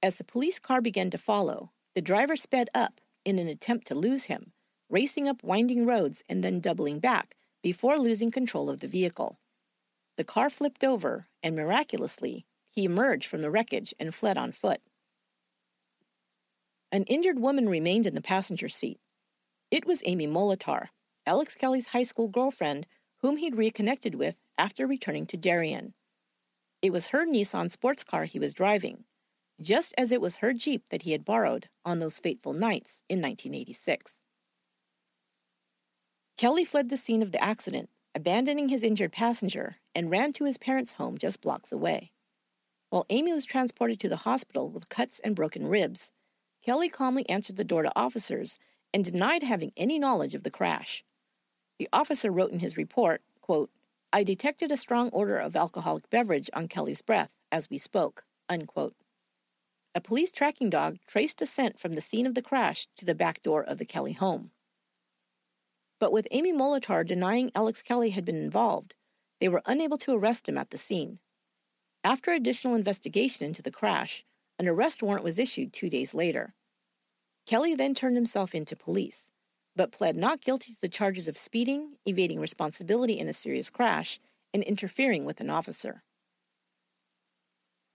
As 0.02 0.16
the 0.16 0.24
police 0.24 0.58
car 0.58 0.82
began 0.82 1.10
to 1.12 1.18
follow, 1.18 1.72
the 1.94 2.02
driver 2.02 2.36
sped 2.36 2.70
up 2.74 3.00
in 3.24 3.38
an 3.38 3.48
attempt 3.48 3.86
to 3.88 3.96
lose 3.96 4.24
him, 4.24 4.54
racing 4.90 5.28
up 5.28 5.44
winding 5.44 5.86
roads 5.86 6.24
and 6.28 6.44
then 6.44 6.60
doubling 6.60 7.00
back 7.00 7.36
before 7.62 7.98
losing 7.98 8.32
control 8.32 8.70
of 8.70 8.80
the 8.80 8.88
vehicle. 8.88 9.38
The 10.18 10.24
car 10.24 10.50
flipped 10.50 10.84
over, 10.84 11.28
and 11.44 11.56
miraculously, 11.56 12.46
he 12.70 12.86
emerged 12.86 13.28
from 13.28 13.42
the 13.42 13.52
wreckage 13.52 13.94
and 14.00 14.16
fled 14.16 14.38
on 14.38 14.52
foot. 14.52 14.82
An 16.92 17.04
injured 17.04 17.40
woman 17.40 17.70
remained 17.70 18.08
in 18.08 18.16
the 18.16 18.22
passenger 18.22 18.68
seat. 18.68 19.00
It 19.72 19.86
was 19.86 20.04
Amy 20.06 20.28
Molitor, 20.28 20.90
Alex 21.26 21.56
Kelly's 21.56 21.88
high 21.88 22.04
school 22.04 22.28
girlfriend, 22.28 22.86
whom 23.20 23.38
he'd 23.38 23.56
reconnected 23.56 24.16
with 24.16 24.36
after 24.58 24.86
returning 24.86 25.26
to 25.28 25.38
Darien. 25.38 25.94
It 26.82 26.92
was 26.92 27.08
her 27.08 27.26
Nissan 27.26 27.72
sports 27.72 28.04
car 28.04 28.26
he 28.26 28.38
was 28.38 28.54
driving, 28.54 29.06
just 29.62 29.94
as 29.98 30.12
it 30.12 30.20
was 30.20 30.38
her 30.38 30.52
Jeep 30.52 30.90
that 30.90 31.04
he 31.04 31.14
had 31.14 31.24
borrowed 31.24 31.70
on 31.86 32.00
those 32.00 32.20
fateful 32.20 32.52
nights 32.52 33.02
in 33.08 33.22
1986. 33.22 34.20
Kelly 36.38 36.66
fled 36.66 36.90
the 36.90 36.98
scene 36.98 37.22
of 37.22 37.32
the 37.32 37.42
accident, 37.42 37.90
abandoning 38.14 38.68
his 38.68 38.84
injured 38.84 39.14
passenger, 39.14 39.78
and 39.96 40.12
ran 40.12 40.34
to 40.34 40.44
his 40.44 40.58
parents' 40.58 40.94
home 40.94 41.18
just 41.18 41.40
blocks 41.40 41.72
away. 41.72 42.12
While 42.90 43.06
Amy 43.10 43.32
was 43.32 43.46
transported 43.46 44.02
to 44.02 44.10
the 44.10 44.18
hospital 44.18 44.70
with 44.70 44.90
cuts 44.90 45.20
and 45.20 45.34
broken 45.34 45.66
ribs, 45.66 46.12
Kelly 46.62 46.90
calmly 46.90 47.30
answered 47.30 47.56
the 47.56 47.64
door 47.64 47.84
to 47.84 47.92
officers 47.96 48.58
and 48.94 49.06
denied 49.06 49.44
having 49.44 49.72
any 49.78 50.00
knowledge 50.00 50.36
of 50.36 50.44
the 50.44 50.52
crash. 50.52 51.04
The 51.80 51.90
officer 51.94 52.32
wrote 52.32 52.52
in 52.52 52.60
his 52.60 52.78
report, 52.78 53.22
quote, 53.42 53.70
I 54.14 54.24
detected 54.24 54.72
a 54.72 54.78
strong 54.78 55.10
odor 55.14 55.38
of 55.38 55.56
alcoholic 55.56 56.10
beverage 56.10 56.50
on 56.54 56.68
Kelly's 56.68 57.02
breath 57.02 57.32
as 57.52 57.70
we 57.70 57.78
spoke. 57.78 58.26
Unquote. 58.50 58.96
A 59.96 60.02
police 60.02 60.32
tracking 60.32 60.70
dog 60.70 60.98
traced 61.08 61.42
a 61.42 61.46
scent 61.46 61.80
from 61.80 61.94
the 61.94 62.02
scene 62.02 62.26
of 62.26 62.36
the 62.36 62.42
crash 62.42 62.88
to 62.98 63.06
the 63.06 63.16
back 63.16 63.42
door 63.42 63.64
of 63.64 63.78
the 63.78 63.86
Kelly 63.86 64.14
home. 64.14 64.52
But 66.00 66.12
with 66.12 66.28
Amy 66.32 66.52
Molitor 66.52 67.06
denying 67.06 67.52
Alex 67.56 67.82
Kelly 67.82 68.10
had 68.10 68.26
been 68.26 68.36
involved, 68.36 68.96
they 69.40 69.48
were 69.48 69.62
unable 69.66 69.98
to 70.00 70.14
arrest 70.14 70.48
him 70.48 70.58
at 70.58 70.72
the 70.72 70.78
scene. 70.78 71.20
After 72.04 72.32
additional 72.32 72.76
investigation 72.76 73.46
into 73.46 73.62
the 73.62 73.72
crash, 73.72 74.26
an 74.58 74.68
arrest 74.68 75.02
warrant 75.04 75.24
was 75.24 75.40
issued 75.40 75.72
two 75.72 75.90
days 75.90 76.14
later. 76.14 76.54
Kelly 77.46 77.76
then 77.76 77.94
turned 77.96 78.16
himself 78.16 78.56
in 78.56 78.66
to 78.66 78.76
police 78.76 79.30
but 79.76 79.92
pled 79.92 80.16
not 80.16 80.42
guilty 80.42 80.74
to 80.74 80.82
the 80.82 80.90
charges 80.90 81.28
of 81.28 81.38
speeding, 81.38 81.94
evading 82.06 82.40
responsibility 82.40 83.20
in 83.20 83.28
a 83.28 83.34
serious 83.34 83.70
crash, 83.70 84.20
and 84.54 84.64
interfering 84.64 85.26
with 85.26 85.40
an 85.40 85.50
officer. 85.50 86.04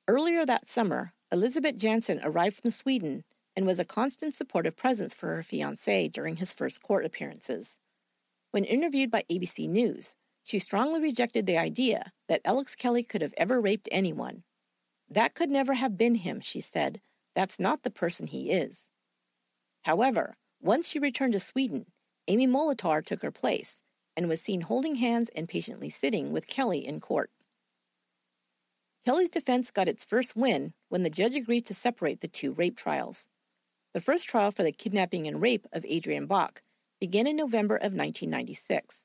Earlier 0.09 0.47
that 0.47 0.67
summer, 0.67 1.13
Elizabeth 1.33 1.77
Jansen 1.77 2.21
arrived 2.23 2.61
from 2.61 2.71
Sweden 2.71 3.25
and 3.57 3.67
was 3.67 3.79
a 3.79 3.85
constant 3.85 4.35
supportive 4.35 4.77
presence 4.77 5.15
for 5.15 5.35
her 5.35 5.43
fiancé 5.43 6.11
during 6.11 6.37
his 6.37 6.53
first 6.53 6.83
court 6.83 7.05
appearances. 7.05 7.79
When 8.53 8.65
interviewed 8.65 9.11
by 9.11 9.25
ABC 9.31 9.69
News, 9.69 10.15
she 10.43 10.59
strongly 10.59 11.01
rejected 11.01 11.47
the 11.47 11.59
idea 11.59 12.13
that 12.29 12.43
Alex 12.45 12.75
Kelly 12.77 13.03
could 13.03 13.23
have 13.23 13.35
ever 13.37 13.61
raped 13.61 13.89
anyone. 13.91 14.45
That 15.11 15.35
could 15.35 15.51
never 15.51 15.75
have 15.75 15.99
been 15.99 16.15
him, 16.17 16.41
she 16.41 16.61
said. 16.61 17.01
That's 17.35 17.59
not 17.59 17.83
the 17.83 17.91
person 17.91 18.29
he 18.29 18.51
is. 18.53 18.89
However, 19.87 20.37
once 20.61 20.89
she 20.89 20.99
returned 20.99 21.35
to 21.35 21.39
Sweden, 21.39 21.87
Amy 22.27 22.49
Molitor 22.49 23.05
took 23.05 23.23
her 23.23 23.31
place 23.31 23.83
and 24.17 24.29
was 24.29 24.41
seen 24.41 24.63
holding 24.63 24.97
hands 24.97 25.29
and 25.29 25.49
patiently 25.49 25.91
sitting 25.91 26.33
with 26.33 26.49
Kelly 26.49 26.85
in 26.85 26.99
court. 26.99 27.31
Kelly's 29.05 29.31
defense 29.31 29.71
got 29.71 29.87
its 29.87 30.05
first 30.05 30.35
win 30.35 30.75
when 30.89 31.05
the 31.05 31.09
judge 31.09 31.37
agreed 31.37 31.65
to 31.67 31.73
separate 31.73 32.21
the 32.21 32.27
two 32.27 32.51
rape 32.51 32.77
trials. 32.77 33.29
The 33.95 34.01
first 34.01 34.29
trial 34.29 34.51
for 34.51 34.65
the 34.65 34.73
kidnapping 34.73 35.29
and 35.29 35.41
rape 35.41 35.69
of 35.73 35.85
Adrienne 35.85 36.27
Bak 36.27 36.65
began 36.99 37.29
in 37.29 37.37
November 37.37 37.77
of 37.77 37.95
1996. 37.95 39.05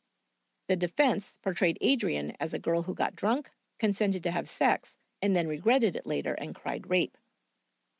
The 0.67 0.76
defense 0.76 1.38
portrayed 1.44 1.78
Adrienne 1.86 2.36
as 2.39 2.56
a 2.56 2.60
girl 2.60 2.82
who 2.82 2.96
got 2.96 3.15
drunk, 3.15 3.52
consented 3.78 4.24
to 4.24 4.32
have 4.32 4.50
sex, 4.50 4.98
and 5.22 5.36
then 5.36 5.48
regretted 5.48 5.96
it 5.96 6.08
later 6.08 6.34
and 6.34 6.56
cried 6.56 6.89
rape. 6.89 7.20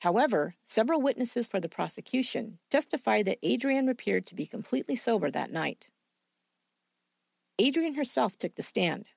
However, 0.02 0.56
several 0.64 1.00
witnesses 1.00 1.46
for 1.46 1.60
the 1.60 1.70
prosecution 1.70 2.58
testified 2.72 3.26
that 3.28 3.38
Adrienne 3.46 3.88
appeared 3.88 4.26
to 4.28 4.36
be 4.36 4.48
completely 4.48 4.96
sober 4.96 5.30
that 5.30 5.52
night. 5.52 5.90
Adrienne 7.62 7.94
herself 7.94 8.36
took 8.36 8.56
the 8.56 8.64
stand. 8.64 9.10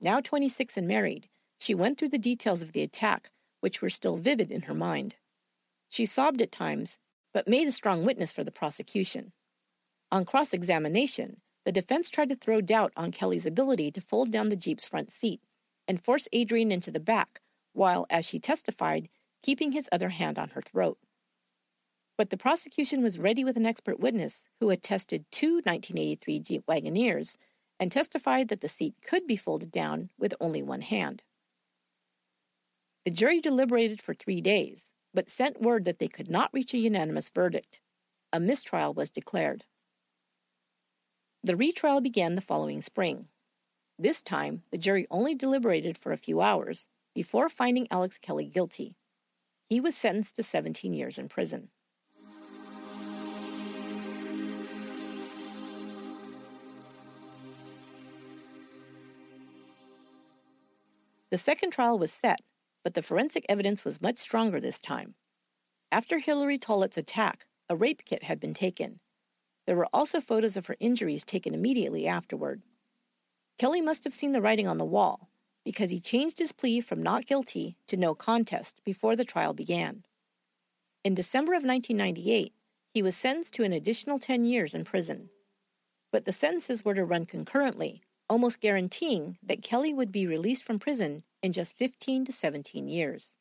Now 0.00 0.20
26 0.20 0.78
and 0.78 0.88
married, 0.88 1.28
she 1.58 1.74
went 1.74 1.98
through 1.98 2.08
the 2.08 2.18
details 2.18 2.62
of 2.62 2.72
the 2.72 2.80
attack, 2.80 3.30
which 3.60 3.82
were 3.82 3.90
still 3.90 4.16
vivid 4.16 4.50
in 4.50 4.62
her 4.62 4.74
mind. 4.74 5.16
She 5.90 6.06
sobbed 6.06 6.40
at 6.40 6.50
times, 6.50 6.96
but 7.34 7.46
made 7.46 7.68
a 7.68 7.72
strong 7.72 8.02
witness 8.02 8.32
for 8.32 8.42
the 8.42 8.50
prosecution. 8.50 9.32
On 10.10 10.24
cross 10.24 10.54
examination, 10.54 11.42
the 11.66 11.72
defense 11.72 12.08
tried 12.08 12.30
to 12.30 12.36
throw 12.36 12.62
doubt 12.62 12.94
on 12.96 13.12
Kelly's 13.12 13.44
ability 13.44 13.90
to 13.92 14.00
fold 14.00 14.32
down 14.32 14.48
the 14.48 14.56
Jeep's 14.56 14.86
front 14.86 15.12
seat 15.12 15.42
and 15.86 16.02
force 16.02 16.26
Adrienne 16.34 16.72
into 16.72 16.90
the 16.90 17.00
back, 17.00 17.42
while, 17.74 18.06
as 18.08 18.26
she 18.26 18.38
testified, 18.38 19.10
keeping 19.42 19.72
his 19.72 19.88
other 19.92 20.10
hand 20.10 20.38
on 20.38 20.50
her 20.50 20.62
throat. 20.62 20.98
But 22.16 22.30
the 22.30 22.36
prosecution 22.36 23.02
was 23.02 23.18
ready 23.18 23.42
with 23.42 23.56
an 23.56 23.66
expert 23.66 23.98
witness 23.98 24.46
who 24.60 24.68
had 24.68 24.82
tested 24.82 25.24
two 25.30 25.54
1983 25.64 26.38
Jeep 26.40 26.66
Wagoneers 26.66 27.36
and 27.80 27.90
testified 27.90 28.48
that 28.48 28.60
the 28.60 28.68
seat 28.68 28.94
could 29.02 29.26
be 29.26 29.36
folded 29.36 29.72
down 29.72 30.10
with 30.18 30.34
only 30.40 30.62
one 30.62 30.82
hand. 30.82 31.22
The 33.04 33.10
jury 33.10 33.40
deliberated 33.40 34.00
for 34.00 34.14
three 34.14 34.40
days, 34.40 34.92
but 35.12 35.28
sent 35.28 35.60
word 35.60 35.84
that 35.86 35.98
they 35.98 36.08
could 36.08 36.30
not 36.30 36.50
reach 36.52 36.74
a 36.74 36.78
unanimous 36.78 37.30
verdict. 37.30 37.80
A 38.32 38.38
mistrial 38.38 38.94
was 38.94 39.10
declared. 39.10 39.64
The 41.42 41.56
retrial 41.56 42.00
began 42.00 42.36
the 42.36 42.40
following 42.40 42.80
spring. 42.82 43.26
This 43.98 44.22
time, 44.22 44.62
the 44.70 44.78
jury 44.78 45.06
only 45.10 45.34
deliberated 45.34 45.98
for 45.98 46.12
a 46.12 46.16
few 46.16 46.40
hours 46.40 46.88
before 47.14 47.48
finding 47.48 47.88
Alex 47.90 48.16
Kelly 48.16 48.46
guilty. 48.46 48.96
He 49.72 49.80
was 49.80 49.96
sentenced 49.96 50.36
to 50.36 50.42
17 50.42 50.92
years 50.92 51.16
in 51.16 51.30
prison. 51.30 51.70
The 61.30 61.38
second 61.38 61.70
trial 61.70 61.98
was 61.98 62.12
set, 62.12 62.40
but 62.84 62.92
the 62.92 63.00
forensic 63.00 63.46
evidence 63.48 63.82
was 63.82 64.02
much 64.02 64.18
stronger 64.18 64.60
this 64.60 64.78
time. 64.78 65.14
After 65.90 66.18
Hilary 66.18 66.58
Tollett's 66.58 66.98
attack, 66.98 67.46
a 67.70 67.74
rape 67.74 68.04
kit 68.04 68.24
had 68.24 68.38
been 68.38 68.52
taken. 68.52 69.00
There 69.66 69.76
were 69.76 69.88
also 69.90 70.20
photos 70.20 70.58
of 70.58 70.66
her 70.66 70.76
injuries 70.80 71.24
taken 71.24 71.54
immediately 71.54 72.06
afterward. 72.06 72.60
Kelly 73.56 73.80
must 73.80 74.04
have 74.04 74.12
seen 74.12 74.32
the 74.32 74.42
writing 74.42 74.68
on 74.68 74.76
the 74.76 74.84
wall 74.84 75.31
because 75.64 75.90
he 75.90 76.00
changed 76.00 76.38
his 76.38 76.52
plea 76.52 76.80
from 76.80 77.02
not 77.02 77.26
guilty 77.26 77.76
to 77.86 77.96
no 77.96 78.14
contest 78.14 78.80
before 78.84 79.16
the 79.16 79.24
trial 79.24 79.52
began. 79.54 80.04
In 81.04 81.14
December 81.14 81.52
of 81.52 81.64
1998, 81.64 82.52
he 82.94 83.02
was 83.02 83.16
sentenced 83.16 83.54
to 83.54 83.64
an 83.64 83.72
additional 83.72 84.18
10 84.18 84.44
years 84.44 84.74
in 84.74 84.84
prison. 84.84 85.30
But 86.10 86.24
the 86.24 86.32
sentences 86.32 86.84
were 86.84 86.94
to 86.94 87.04
run 87.04 87.26
concurrently, 87.26 88.02
almost 88.28 88.60
guaranteeing 88.60 89.38
that 89.42 89.62
Kelly 89.62 89.94
would 89.94 90.12
be 90.12 90.26
released 90.26 90.64
from 90.64 90.78
prison 90.78 91.24
in 91.42 91.52
just 91.52 91.76
15 91.76 92.26
to 92.26 92.32
17 92.32 92.86
years. 92.86 93.34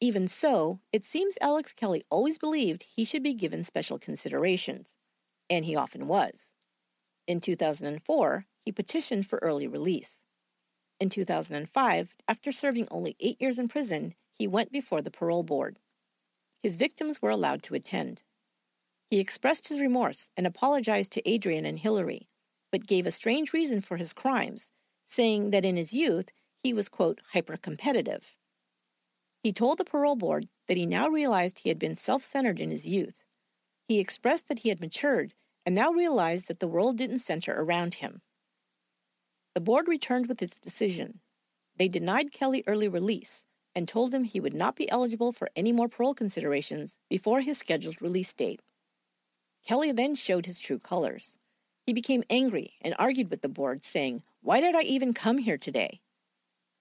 Even 0.00 0.26
so, 0.26 0.80
it 0.92 1.04
seems 1.04 1.38
Alex 1.40 1.72
Kelly 1.72 2.02
always 2.10 2.36
believed 2.38 2.82
he 2.82 3.04
should 3.04 3.22
be 3.22 3.34
given 3.34 3.62
special 3.62 3.98
considerations, 3.98 4.94
and 5.48 5.64
he 5.64 5.76
often 5.76 6.08
was. 6.08 6.54
In 7.28 7.40
2004, 7.40 8.46
he 8.64 8.72
petitioned 8.72 9.26
for 9.26 9.38
early 9.38 9.68
release. 9.68 10.21
In 11.00 11.08
2005, 11.08 12.16
after 12.28 12.52
serving 12.52 12.88
only 12.90 13.16
eight 13.18 13.40
years 13.40 13.58
in 13.58 13.68
prison, 13.68 14.14
he 14.30 14.46
went 14.46 14.72
before 14.72 15.02
the 15.02 15.10
parole 15.10 15.42
board. 15.42 15.78
His 16.62 16.76
victims 16.76 17.20
were 17.20 17.30
allowed 17.30 17.62
to 17.64 17.74
attend. 17.74 18.22
He 19.10 19.18
expressed 19.18 19.68
his 19.68 19.80
remorse 19.80 20.30
and 20.36 20.46
apologized 20.46 21.12
to 21.12 21.28
Adrienne 21.30 21.66
and 21.66 21.78
Hillary, 21.78 22.28
but 22.70 22.86
gave 22.86 23.06
a 23.06 23.10
strange 23.10 23.52
reason 23.52 23.80
for 23.80 23.96
his 23.96 24.12
crimes, 24.12 24.70
saying 25.06 25.50
that 25.50 25.64
in 25.64 25.76
his 25.76 25.92
youth 25.92 26.30
he 26.56 26.72
was, 26.72 26.88
quote, 26.88 27.20
hyper-competitive. 27.32 28.36
He 29.42 29.52
told 29.52 29.78
the 29.78 29.84
parole 29.84 30.16
board 30.16 30.48
that 30.68 30.76
he 30.76 30.86
now 30.86 31.08
realized 31.08 31.58
he 31.58 31.68
had 31.68 31.78
been 31.78 31.96
self 31.96 32.22
centered 32.22 32.60
in 32.60 32.70
his 32.70 32.86
youth. 32.86 33.16
He 33.88 33.98
expressed 33.98 34.48
that 34.48 34.60
he 34.60 34.68
had 34.68 34.80
matured 34.80 35.34
and 35.66 35.74
now 35.74 35.90
realized 35.90 36.48
that 36.48 36.60
the 36.60 36.68
world 36.68 36.96
didn't 36.96 37.18
center 37.18 37.52
around 37.52 37.94
him. 37.94 38.22
The 39.54 39.60
board 39.60 39.88
returned 39.88 40.26
with 40.26 40.42
its 40.42 40.58
decision. 40.58 41.20
They 41.76 41.88
denied 41.88 42.32
Kelly 42.32 42.64
early 42.66 42.88
release 42.88 43.44
and 43.74 43.86
told 43.86 44.14
him 44.14 44.24
he 44.24 44.40
would 44.40 44.54
not 44.54 44.76
be 44.76 44.90
eligible 44.90 45.32
for 45.32 45.50
any 45.56 45.72
more 45.72 45.88
parole 45.88 46.14
considerations 46.14 46.96
before 47.08 47.40
his 47.40 47.58
scheduled 47.58 48.00
release 48.00 48.32
date. 48.32 48.60
Kelly 49.64 49.92
then 49.92 50.14
showed 50.14 50.46
his 50.46 50.60
true 50.60 50.78
colors. 50.78 51.36
He 51.86 51.92
became 51.92 52.24
angry 52.30 52.74
and 52.80 52.94
argued 52.98 53.30
with 53.30 53.42
the 53.42 53.48
board, 53.48 53.84
saying, 53.84 54.22
Why 54.40 54.60
did 54.60 54.74
I 54.74 54.82
even 54.82 55.14
come 55.14 55.38
here 55.38 55.58
today? 55.58 56.00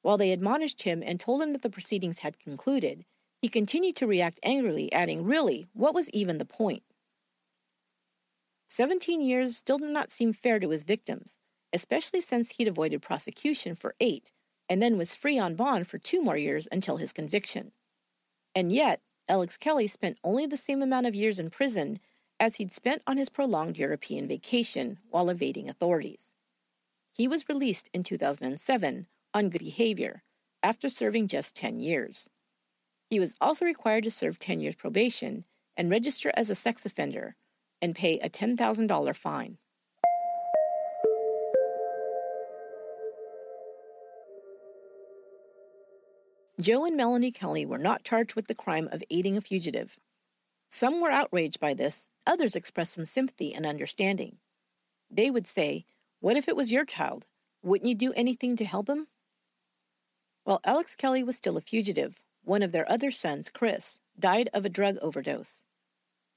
While 0.01 0.17
they 0.17 0.31
admonished 0.31 0.83
him 0.83 1.03
and 1.05 1.19
told 1.19 1.41
him 1.41 1.53
that 1.53 1.61
the 1.61 1.69
proceedings 1.69 2.19
had 2.19 2.39
concluded, 2.39 3.05
he 3.41 3.49
continued 3.49 3.95
to 3.97 4.07
react 4.07 4.39
angrily, 4.43 4.91
adding, 4.93 5.25
Really, 5.25 5.67
what 5.73 5.93
was 5.93 6.09
even 6.11 6.37
the 6.37 6.45
point? 6.45 6.83
Seventeen 8.67 9.21
years 9.21 9.57
still 9.57 9.77
did 9.77 9.89
not 9.89 10.11
seem 10.11 10.33
fair 10.33 10.59
to 10.59 10.69
his 10.69 10.83
victims, 10.83 11.37
especially 11.73 12.21
since 12.21 12.51
he'd 12.51 12.67
avoided 12.67 13.01
prosecution 13.01 13.75
for 13.75 13.95
eight 13.99 14.31
and 14.69 14.81
then 14.81 14.97
was 14.97 15.15
free 15.15 15.37
on 15.37 15.55
bond 15.55 15.87
for 15.87 15.97
two 15.97 16.21
more 16.21 16.37
years 16.37 16.67
until 16.71 16.97
his 16.97 17.11
conviction. 17.11 17.71
And 18.55 18.71
yet, 18.71 19.01
Alex 19.27 19.57
Kelly 19.57 19.87
spent 19.87 20.17
only 20.23 20.45
the 20.45 20.57
same 20.57 20.81
amount 20.81 21.07
of 21.07 21.15
years 21.15 21.39
in 21.39 21.49
prison 21.49 21.99
as 22.39 22.55
he'd 22.55 22.73
spent 22.73 23.01
on 23.05 23.17
his 23.17 23.29
prolonged 23.29 23.77
European 23.77 24.27
vacation 24.27 24.97
while 25.09 25.29
evading 25.29 25.69
authorities. 25.69 26.33
He 27.13 27.27
was 27.27 27.49
released 27.49 27.89
in 27.93 28.03
2007 28.03 29.07
on 29.33 29.49
good 29.49 29.59
behavior 29.59 30.23
after 30.63 30.89
serving 30.89 31.27
just 31.27 31.55
10 31.55 31.79
years. 31.79 32.29
He 33.09 33.19
was 33.19 33.35
also 33.41 33.65
required 33.65 34.05
to 34.05 34.11
serve 34.11 34.39
10 34.39 34.59
years 34.61 34.75
probation 34.75 35.45
and 35.75 35.89
register 35.89 36.31
as 36.35 36.49
a 36.49 36.55
sex 36.55 36.85
offender 36.85 37.35
and 37.81 37.95
pay 37.95 38.19
a 38.19 38.29
$10,000 38.29 39.15
fine. 39.15 39.57
Joe 46.61 46.85
and 46.85 46.95
Melanie 46.95 47.31
Kelly 47.31 47.65
were 47.65 47.79
not 47.79 48.03
charged 48.03 48.35
with 48.35 48.45
the 48.45 48.53
crime 48.53 48.87
of 48.91 49.03
aiding 49.09 49.35
a 49.35 49.41
fugitive. 49.41 49.97
Some 50.69 51.01
were 51.01 51.09
outraged 51.09 51.59
by 51.59 51.73
this, 51.73 52.07
others 52.27 52.55
expressed 52.55 52.93
some 52.93 53.05
sympathy 53.05 53.51
and 53.51 53.65
understanding. 53.65 54.37
They 55.09 55.31
would 55.31 55.47
say, 55.47 55.85
What 56.19 56.37
if 56.37 56.47
it 56.47 56.55
was 56.55 56.71
your 56.71 56.85
child? 56.85 57.25
Wouldn't 57.63 57.87
you 57.89 57.95
do 57.95 58.13
anything 58.13 58.55
to 58.57 58.65
help 58.65 58.89
him? 58.89 59.07
While 60.43 60.59
Alex 60.63 60.93
Kelly 60.93 61.23
was 61.23 61.35
still 61.35 61.57
a 61.57 61.61
fugitive, 61.61 62.21
one 62.43 62.61
of 62.61 62.71
their 62.71 62.89
other 62.91 63.09
sons, 63.09 63.49
Chris, 63.49 63.97
died 64.19 64.47
of 64.53 64.63
a 64.63 64.69
drug 64.69 64.97
overdose. 65.01 65.63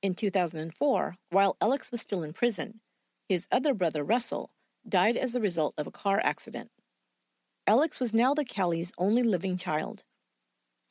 In 0.00 0.14
2004, 0.14 1.16
while 1.28 1.58
Alex 1.60 1.90
was 1.90 2.00
still 2.00 2.22
in 2.22 2.32
prison, 2.32 2.80
his 3.28 3.46
other 3.52 3.74
brother, 3.74 4.02
Russell, 4.02 4.52
died 4.88 5.18
as 5.18 5.34
a 5.34 5.40
result 5.40 5.74
of 5.76 5.86
a 5.86 5.90
car 5.90 6.18
accident. 6.24 6.70
Alex 7.66 8.00
was 8.00 8.14
now 8.14 8.32
the 8.32 8.44
Kellys' 8.44 8.92
only 8.96 9.22
living 9.22 9.58
child. 9.58 10.02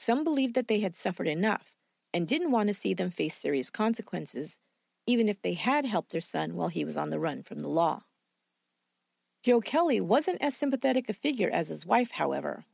Some 0.03 0.25
believed 0.25 0.55
that 0.55 0.67
they 0.67 0.81
had 0.81 0.97
suffered 0.97 1.29
enough 1.29 1.77
and 2.13 2.27
didn't 2.27 2.51
want 2.51 2.67
to 2.67 2.73
see 2.73 2.93
them 2.93 3.09
face 3.09 3.37
serious 3.37 3.69
consequences, 3.69 4.57
even 5.07 5.29
if 5.29 5.41
they 5.41 5.53
had 5.53 5.85
helped 5.85 6.11
their 6.11 6.19
son 6.19 6.57
while 6.57 6.67
he 6.67 6.83
was 6.83 6.97
on 6.97 7.09
the 7.09 7.21
run 7.21 7.41
from 7.41 7.59
the 7.59 7.69
law. 7.69 8.01
Joe 9.43 9.61
Kelly 9.61 10.01
wasn't 10.01 10.41
as 10.41 10.57
sympathetic 10.57 11.07
a 11.07 11.13
figure 11.13 11.49
as 11.49 11.69
his 11.69 11.85
wife, 11.85 12.11
however. 12.11 12.65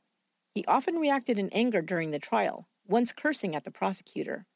He 0.56 0.66
often 0.66 0.96
reacted 0.96 1.38
in 1.38 1.52
anger 1.52 1.84
during 1.84 2.10
the 2.10 2.18
trial, 2.18 2.68
once 2.88 3.14
cursing 3.14 3.56
at 3.56 3.64
the 3.64 3.70
prosecutor. 3.70 4.48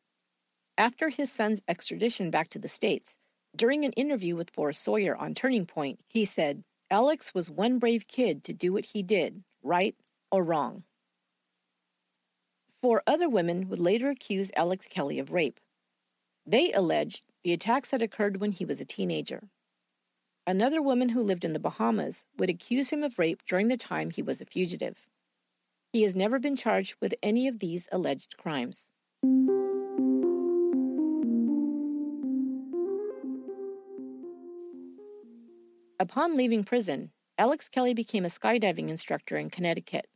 After 0.76 1.10
his 1.10 1.32
son's 1.32 1.62
extradition 1.68 2.32
back 2.32 2.50
to 2.50 2.60
the 2.60 2.68
States, 2.68 3.18
during 3.56 3.86
an 3.86 3.92
interview 3.92 4.36
with 4.36 4.50
Forrest 4.50 4.82
Sawyer 4.82 5.16
on 5.16 5.36
Turning 5.36 5.68
Point, 5.68 6.00
he 6.10 6.26
said, 6.26 6.64
Alex 6.90 7.36
was 7.36 7.52
one 7.52 7.78
brave 7.78 8.08
kid 8.08 8.44
to 8.46 8.52
do 8.52 8.74
what 8.74 8.86
he 8.86 9.04
did, 9.04 9.44
right 9.62 9.96
or 10.32 10.44
wrong. 10.44 10.86
Four 12.84 13.02
other 13.08 13.30
women 13.30 13.70
would 13.70 13.80
later 13.80 14.10
accuse 14.10 14.52
Alex 14.58 14.88
Kelly 14.88 15.18
of 15.18 15.32
rape. 15.32 15.62
They 16.46 16.74
alleged 16.74 17.24
the 17.46 17.54
attacks 17.54 17.92
had 17.92 18.02
occurred 18.02 18.42
when 18.42 18.52
he 18.52 18.66
was 18.66 18.82
a 18.82 18.86
teenager. 18.86 19.48
Another 20.46 20.82
woman 20.82 21.08
who 21.08 21.24
lived 21.24 21.46
in 21.46 21.54
the 21.54 21.62
Bahamas 21.62 22.26
would 22.38 22.50
accuse 22.50 22.90
him 22.90 23.02
of 23.02 23.18
rape 23.18 23.42
during 23.48 23.70
the 23.70 23.78
time 23.78 24.10
he 24.10 24.22
was 24.22 24.42
a 24.42 24.46
fugitive. 24.46 25.08
He 25.94 26.02
has 26.02 26.14
never 26.14 26.40
been 26.40 26.58
charged 26.58 26.96
with 27.00 27.16
any 27.24 27.48
of 27.48 27.60
these 27.60 27.88
alleged 27.90 28.36
crimes. 28.36 28.90
Upon 36.02 36.36
leaving 36.36 36.66
prison, 36.66 37.12
Alex 37.38 37.70
Kelly 37.70 37.94
became 37.94 38.26
a 38.26 38.28
skydiving 38.28 38.90
instructor 38.90 39.38
in 39.38 39.50
Connecticut. 39.50 40.08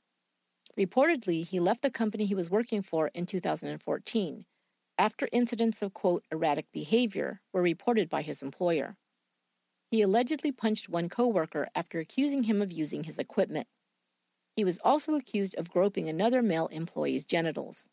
Reportedly, 0.77 1.43
he 1.43 1.59
left 1.59 1.81
the 1.81 1.89
company 1.89 2.25
he 2.25 2.35
was 2.35 2.51
working 2.51 2.81
for 2.81 3.07
in 3.13 3.25
2014 3.25 4.45
after 4.99 5.29
incidents 5.31 5.81
of, 5.81 5.93
quote, 5.93 6.23
erratic 6.31 6.71
behavior 6.71 7.41
were 7.53 7.61
reported 7.61 8.09
by 8.09 8.21
his 8.21 8.41
employer. 8.41 8.95
He 9.89 10.01
allegedly 10.01 10.51
punched 10.51 10.89
one 10.89 11.07
coworker 11.07 11.67
after 11.75 11.99
accusing 11.99 12.43
him 12.43 12.61
of 12.61 12.71
using 12.71 13.03
his 13.03 13.17
equipment. 13.17 13.67
He 14.55 14.63
was 14.63 14.79
also 14.83 15.15
accused 15.15 15.55
of 15.55 15.69
groping 15.69 16.09
another 16.09 16.41
male 16.41 16.67
employee's 16.67 17.25
genitals. 17.25 17.87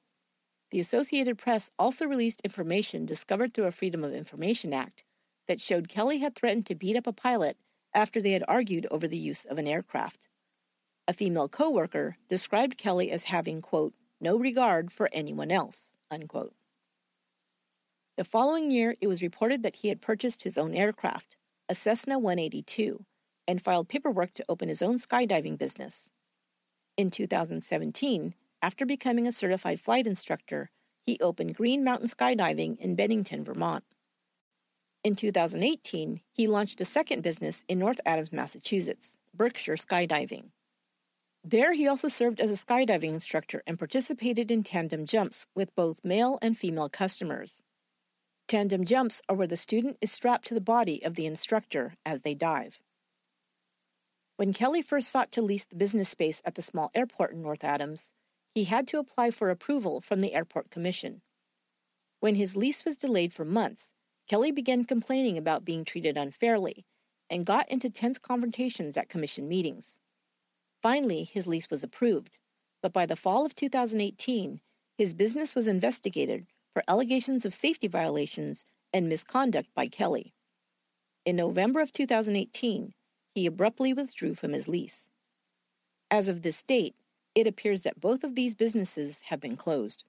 The 0.70 0.80
Associated 0.80 1.38
Press 1.38 1.70
also 1.78 2.06
released 2.06 2.40
information 2.40 3.06
discovered 3.06 3.54
through 3.54 3.66
a 3.66 3.70
Freedom 3.70 4.02
of 4.02 4.14
Information 4.14 4.72
Act 4.72 5.04
that 5.46 5.60
showed 5.60 5.88
Kelly 5.88 6.18
had 6.18 6.34
threatened 6.34 6.66
to 6.66 6.74
beat 6.74 6.96
up 6.96 7.06
a 7.06 7.12
pilot 7.12 7.58
after 7.92 8.20
they 8.20 8.32
had 8.32 8.44
argued 8.48 8.86
over 8.90 9.06
the 9.06 9.18
use 9.18 9.44
of 9.44 9.58
an 9.58 9.68
aircraft. 9.68 10.26
A 11.06 11.12
female 11.12 11.48
coworker 11.48 12.16
described 12.28 12.78
Kelly 12.78 13.10
as 13.10 13.24
having, 13.24 13.60
quote, 13.60 13.92
no 14.20 14.38
regard 14.38 14.90
for 14.90 15.10
anyone 15.12 15.50
else, 15.52 15.92
unquote. 16.10 16.54
The 18.16 18.24
following 18.24 18.70
year, 18.70 18.94
it 19.02 19.08
was 19.08 19.20
reported 19.20 19.62
that 19.62 19.76
he 19.76 19.88
had 19.88 20.00
purchased 20.00 20.44
his 20.44 20.56
own 20.56 20.72
aircraft, 20.72 21.36
a 21.68 21.74
Cessna 21.74 22.18
182, 22.18 23.04
and 23.46 23.60
filed 23.60 23.88
paperwork 23.88 24.32
to 24.34 24.44
open 24.48 24.68
his 24.68 24.80
own 24.80 24.98
skydiving 24.98 25.58
business. 25.58 26.08
In 26.96 27.10
2017, 27.10 28.34
after 28.62 28.86
becoming 28.86 29.26
a 29.26 29.32
certified 29.32 29.80
flight 29.80 30.06
instructor, 30.06 30.70
he 31.02 31.18
opened 31.20 31.54
Green 31.54 31.84
Mountain 31.84 32.08
Skydiving 32.08 32.78
in 32.78 32.94
Bennington, 32.94 33.44
Vermont. 33.44 33.84
In 35.02 35.14
2018, 35.14 36.22
he 36.32 36.46
launched 36.46 36.80
a 36.80 36.86
second 36.86 37.22
business 37.22 37.62
in 37.68 37.78
North 37.78 38.00
Adams, 38.06 38.32
Massachusetts, 38.32 39.18
Berkshire 39.34 39.76
Skydiving. 39.76 40.44
There, 41.46 41.74
he 41.74 41.86
also 41.86 42.08
served 42.08 42.40
as 42.40 42.50
a 42.50 42.54
skydiving 42.54 43.12
instructor 43.12 43.62
and 43.66 43.78
participated 43.78 44.50
in 44.50 44.62
tandem 44.62 45.04
jumps 45.04 45.44
with 45.54 45.74
both 45.74 46.02
male 46.02 46.38
and 46.40 46.56
female 46.56 46.88
customers. 46.88 47.62
Tandem 48.48 48.86
jumps 48.86 49.20
are 49.28 49.36
where 49.36 49.46
the 49.46 49.58
student 49.58 49.98
is 50.00 50.10
strapped 50.10 50.46
to 50.46 50.54
the 50.54 50.60
body 50.62 51.04
of 51.04 51.16
the 51.16 51.26
instructor 51.26 51.96
as 52.06 52.22
they 52.22 52.32
dive. 52.34 52.80
When 54.36 54.54
Kelly 54.54 54.80
first 54.80 55.10
sought 55.10 55.30
to 55.32 55.42
lease 55.42 55.66
the 55.66 55.76
business 55.76 56.08
space 56.08 56.40
at 56.46 56.54
the 56.54 56.62
small 56.62 56.90
airport 56.94 57.32
in 57.32 57.42
North 57.42 57.62
Adams, 57.62 58.10
he 58.54 58.64
had 58.64 58.88
to 58.88 58.98
apply 58.98 59.30
for 59.30 59.50
approval 59.50 60.00
from 60.00 60.20
the 60.20 60.32
Airport 60.32 60.70
Commission. 60.70 61.20
When 62.20 62.36
his 62.36 62.56
lease 62.56 62.86
was 62.86 62.96
delayed 62.96 63.34
for 63.34 63.44
months, 63.44 63.90
Kelly 64.28 64.50
began 64.50 64.84
complaining 64.84 65.36
about 65.36 65.64
being 65.64 65.84
treated 65.84 66.16
unfairly 66.16 66.86
and 67.28 67.44
got 67.44 67.70
into 67.70 67.90
tense 67.90 68.16
confrontations 68.16 68.96
at 68.96 69.10
commission 69.10 69.46
meetings. 69.46 69.98
Finally, 70.84 71.24
his 71.24 71.46
lease 71.46 71.70
was 71.70 71.82
approved, 71.82 72.36
but 72.82 72.92
by 72.92 73.06
the 73.06 73.16
fall 73.16 73.46
of 73.46 73.54
2018, 73.54 74.60
his 74.98 75.14
business 75.14 75.54
was 75.54 75.66
investigated 75.66 76.46
for 76.74 76.84
allegations 76.86 77.46
of 77.46 77.54
safety 77.54 77.88
violations 77.88 78.66
and 78.92 79.08
misconduct 79.08 79.70
by 79.74 79.86
Kelly. 79.86 80.34
In 81.24 81.36
November 81.36 81.80
of 81.80 81.90
2018, 81.90 82.92
he 83.34 83.46
abruptly 83.46 83.94
withdrew 83.94 84.34
from 84.34 84.52
his 84.52 84.68
lease. 84.68 85.08
As 86.10 86.28
of 86.28 86.42
this 86.42 86.62
date, 86.62 86.94
it 87.34 87.46
appears 87.46 87.80
that 87.80 87.98
both 87.98 88.22
of 88.22 88.34
these 88.34 88.54
businesses 88.54 89.22
have 89.28 89.40
been 89.40 89.56
closed. 89.56 90.04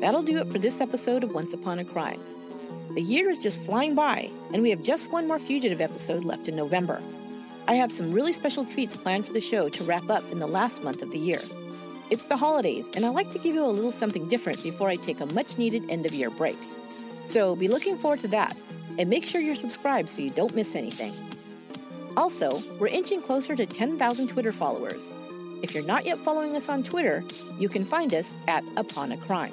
That'll 0.00 0.22
do 0.22 0.38
it 0.38 0.50
for 0.50 0.58
this 0.58 0.80
episode 0.80 1.22
of 1.22 1.32
Once 1.32 1.52
Upon 1.52 1.78
a 1.78 1.84
Crime. 1.84 2.20
The 2.94 3.02
year 3.02 3.28
is 3.28 3.42
just 3.42 3.60
flying 3.62 3.94
by, 3.94 4.30
and 4.52 4.62
we 4.62 4.70
have 4.70 4.82
just 4.82 5.12
one 5.12 5.28
more 5.28 5.38
fugitive 5.38 5.80
episode 5.80 6.24
left 6.24 6.48
in 6.48 6.56
November. 6.56 7.02
I 7.66 7.74
have 7.74 7.92
some 7.92 8.12
really 8.12 8.32
special 8.32 8.64
treats 8.64 8.96
planned 8.96 9.26
for 9.26 9.34
the 9.34 9.42
show 9.42 9.68
to 9.68 9.84
wrap 9.84 10.08
up 10.08 10.24
in 10.32 10.38
the 10.38 10.46
last 10.46 10.82
month 10.82 11.02
of 11.02 11.10
the 11.10 11.18
year. 11.18 11.40
It's 12.10 12.24
the 12.24 12.36
holidays, 12.36 12.90
and 12.94 13.04
I 13.04 13.10
like 13.10 13.30
to 13.32 13.38
give 13.38 13.54
you 13.54 13.64
a 13.64 13.66
little 13.66 13.92
something 13.92 14.26
different 14.26 14.62
before 14.62 14.88
I 14.88 14.96
take 14.96 15.20
a 15.20 15.26
much 15.26 15.58
needed 15.58 15.90
end 15.90 16.06
of 16.06 16.14
year 16.14 16.30
break. 16.30 16.56
So 17.26 17.54
be 17.54 17.68
looking 17.68 17.98
forward 17.98 18.20
to 18.20 18.28
that, 18.28 18.56
and 18.98 19.10
make 19.10 19.24
sure 19.24 19.42
you're 19.42 19.54
subscribed 19.54 20.08
so 20.08 20.22
you 20.22 20.30
don't 20.30 20.56
miss 20.56 20.74
anything. 20.74 21.12
Also, 22.16 22.62
we're 22.80 22.86
inching 22.88 23.20
closer 23.20 23.54
to 23.54 23.66
10,000 23.66 24.28
Twitter 24.28 24.50
followers. 24.50 25.12
If 25.62 25.74
you're 25.74 25.84
not 25.84 26.06
yet 26.06 26.18
following 26.18 26.56
us 26.56 26.70
on 26.70 26.82
Twitter, 26.82 27.22
you 27.58 27.68
can 27.68 27.84
find 27.84 28.14
us 28.14 28.32
at 28.48 28.64
Upon 28.76 29.12
a 29.12 29.18
Crime. 29.18 29.52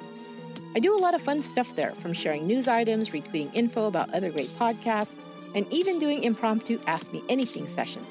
I 0.76 0.78
do 0.78 0.94
a 0.94 1.00
lot 1.00 1.14
of 1.14 1.22
fun 1.22 1.40
stuff 1.40 1.74
there, 1.74 1.92
from 1.92 2.12
sharing 2.12 2.46
news 2.46 2.68
items, 2.68 3.08
retweeting 3.08 3.50
info 3.54 3.86
about 3.86 4.12
other 4.12 4.30
great 4.30 4.50
podcasts, 4.58 5.16
and 5.54 5.66
even 5.72 5.98
doing 5.98 6.22
impromptu 6.22 6.78
Ask 6.86 7.10
Me 7.14 7.22
Anything 7.30 7.66
sessions. 7.66 8.06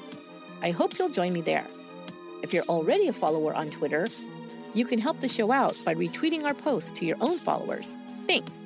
I 0.62 0.72
hope 0.72 0.98
you'll 0.98 1.08
join 1.08 1.32
me 1.32 1.42
there. 1.42 1.64
If 2.42 2.52
you're 2.52 2.64
already 2.64 3.06
a 3.06 3.12
follower 3.12 3.54
on 3.54 3.70
Twitter, 3.70 4.08
you 4.74 4.84
can 4.84 4.98
help 4.98 5.20
the 5.20 5.28
show 5.28 5.52
out 5.52 5.80
by 5.84 5.94
retweeting 5.94 6.42
our 6.42 6.54
posts 6.54 6.90
to 6.98 7.06
your 7.06 7.16
own 7.20 7.38
followers. 7.38 7.96
Thanks. 8.26 8.58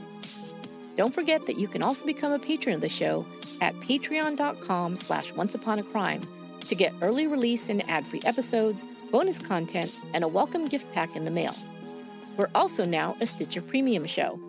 Don't 0.97 1.15
forget 1.15 1.45
that 1.45 1.59
you 1.59 1.69
can 1.69 1.83
also 1.83 2.07
become 2.07 2.33
a 2.33 2.39
patron 2.39 2.75
of 2.75 2.81
the 2.81 2.89
show 2.89 3.27
at 3.61 3.75
patreon.com 3.81 4.97
slash 4.97 5.31
onceuponacrime 5.35 6.27
to 6.67 6.75
get 6.75 6.95
early 7.03 7.27
release 7.27 7.69
and 7.69 7.87
ad-free 7.87 8.23
episodes, 8.25 8.87
bonus 9.11 9.39
content, 9.39 9.95
and 10.15 10.25
a 10.25 10.29
welcome 10.29 10.69
gift 10.69 10.91
pack 10.95 11.15
in 11.17 11.27
the 11.27 11.31
mail. 11.31 11.55
We're 12.41 12.49
also 12.55 12.87
now 12.87 13.19
a 13.21 13.27
Stitcher 13.27 13.61
Premium 13.61 14.07
show. 14.07 14.41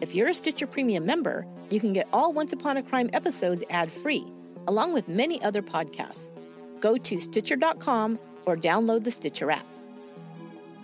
If 0.00 0.14
you're 0.14 0.28
a 0.28 0.34
Stitcher 0.34 0.68
Premium 0.68 1.04
member, 1.04 1.44
you 1.68 1.80
can 1.80 1.92
get 1.92 2.06
all 2.12 2.32
Once 2.32 2.52
Upon 2.52 2.76
a 2.76 2.82
Crime 2.84 3.10
episodes 3.12 3.64
ad-free, 3.70 4.24
along 4.68 4.92
with 4.92 5.08
many 5.08 5.42
other 5.42 5.60
podcasts. 5.60 6.30
Go 6.78 6.96
to 6.96 7.18
Stitcher.com 7.18 8.20
or 8.46 8.56
download 8.56 9.02
the 9.02 9.10
Stitcher 9.10 9.50
app. 9.50 9.66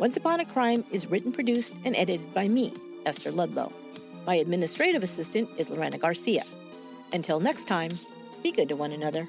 Once 0.00 0.16
Upon 0.16 0.40
a 0.40 0.44
Crime 0.44 0.84
is 0.90 1.08
written, 1.08 1.30
produced, 1.30 1.72
and 1.84 1.94
edited 1.94 2.34
by 2.34 2.48
me, 2.48 2.72
Esther 3.06 3.30
Ludlow. 3.30 3.72
My 4.26 4.34
administrative 4.34 5.04
assistant 5.04 5.48
is 5.56 5.70
Lorena 5.70 5.98
Garcia. 5.98 6.42
Until 7.12 7.38
next 7.38 7.68
time, 7.68 7.92
be 8.42 8.50
good 8.50 8.68
to 8.70 8.74
one 8.74 8.90
another. 8.90 9.28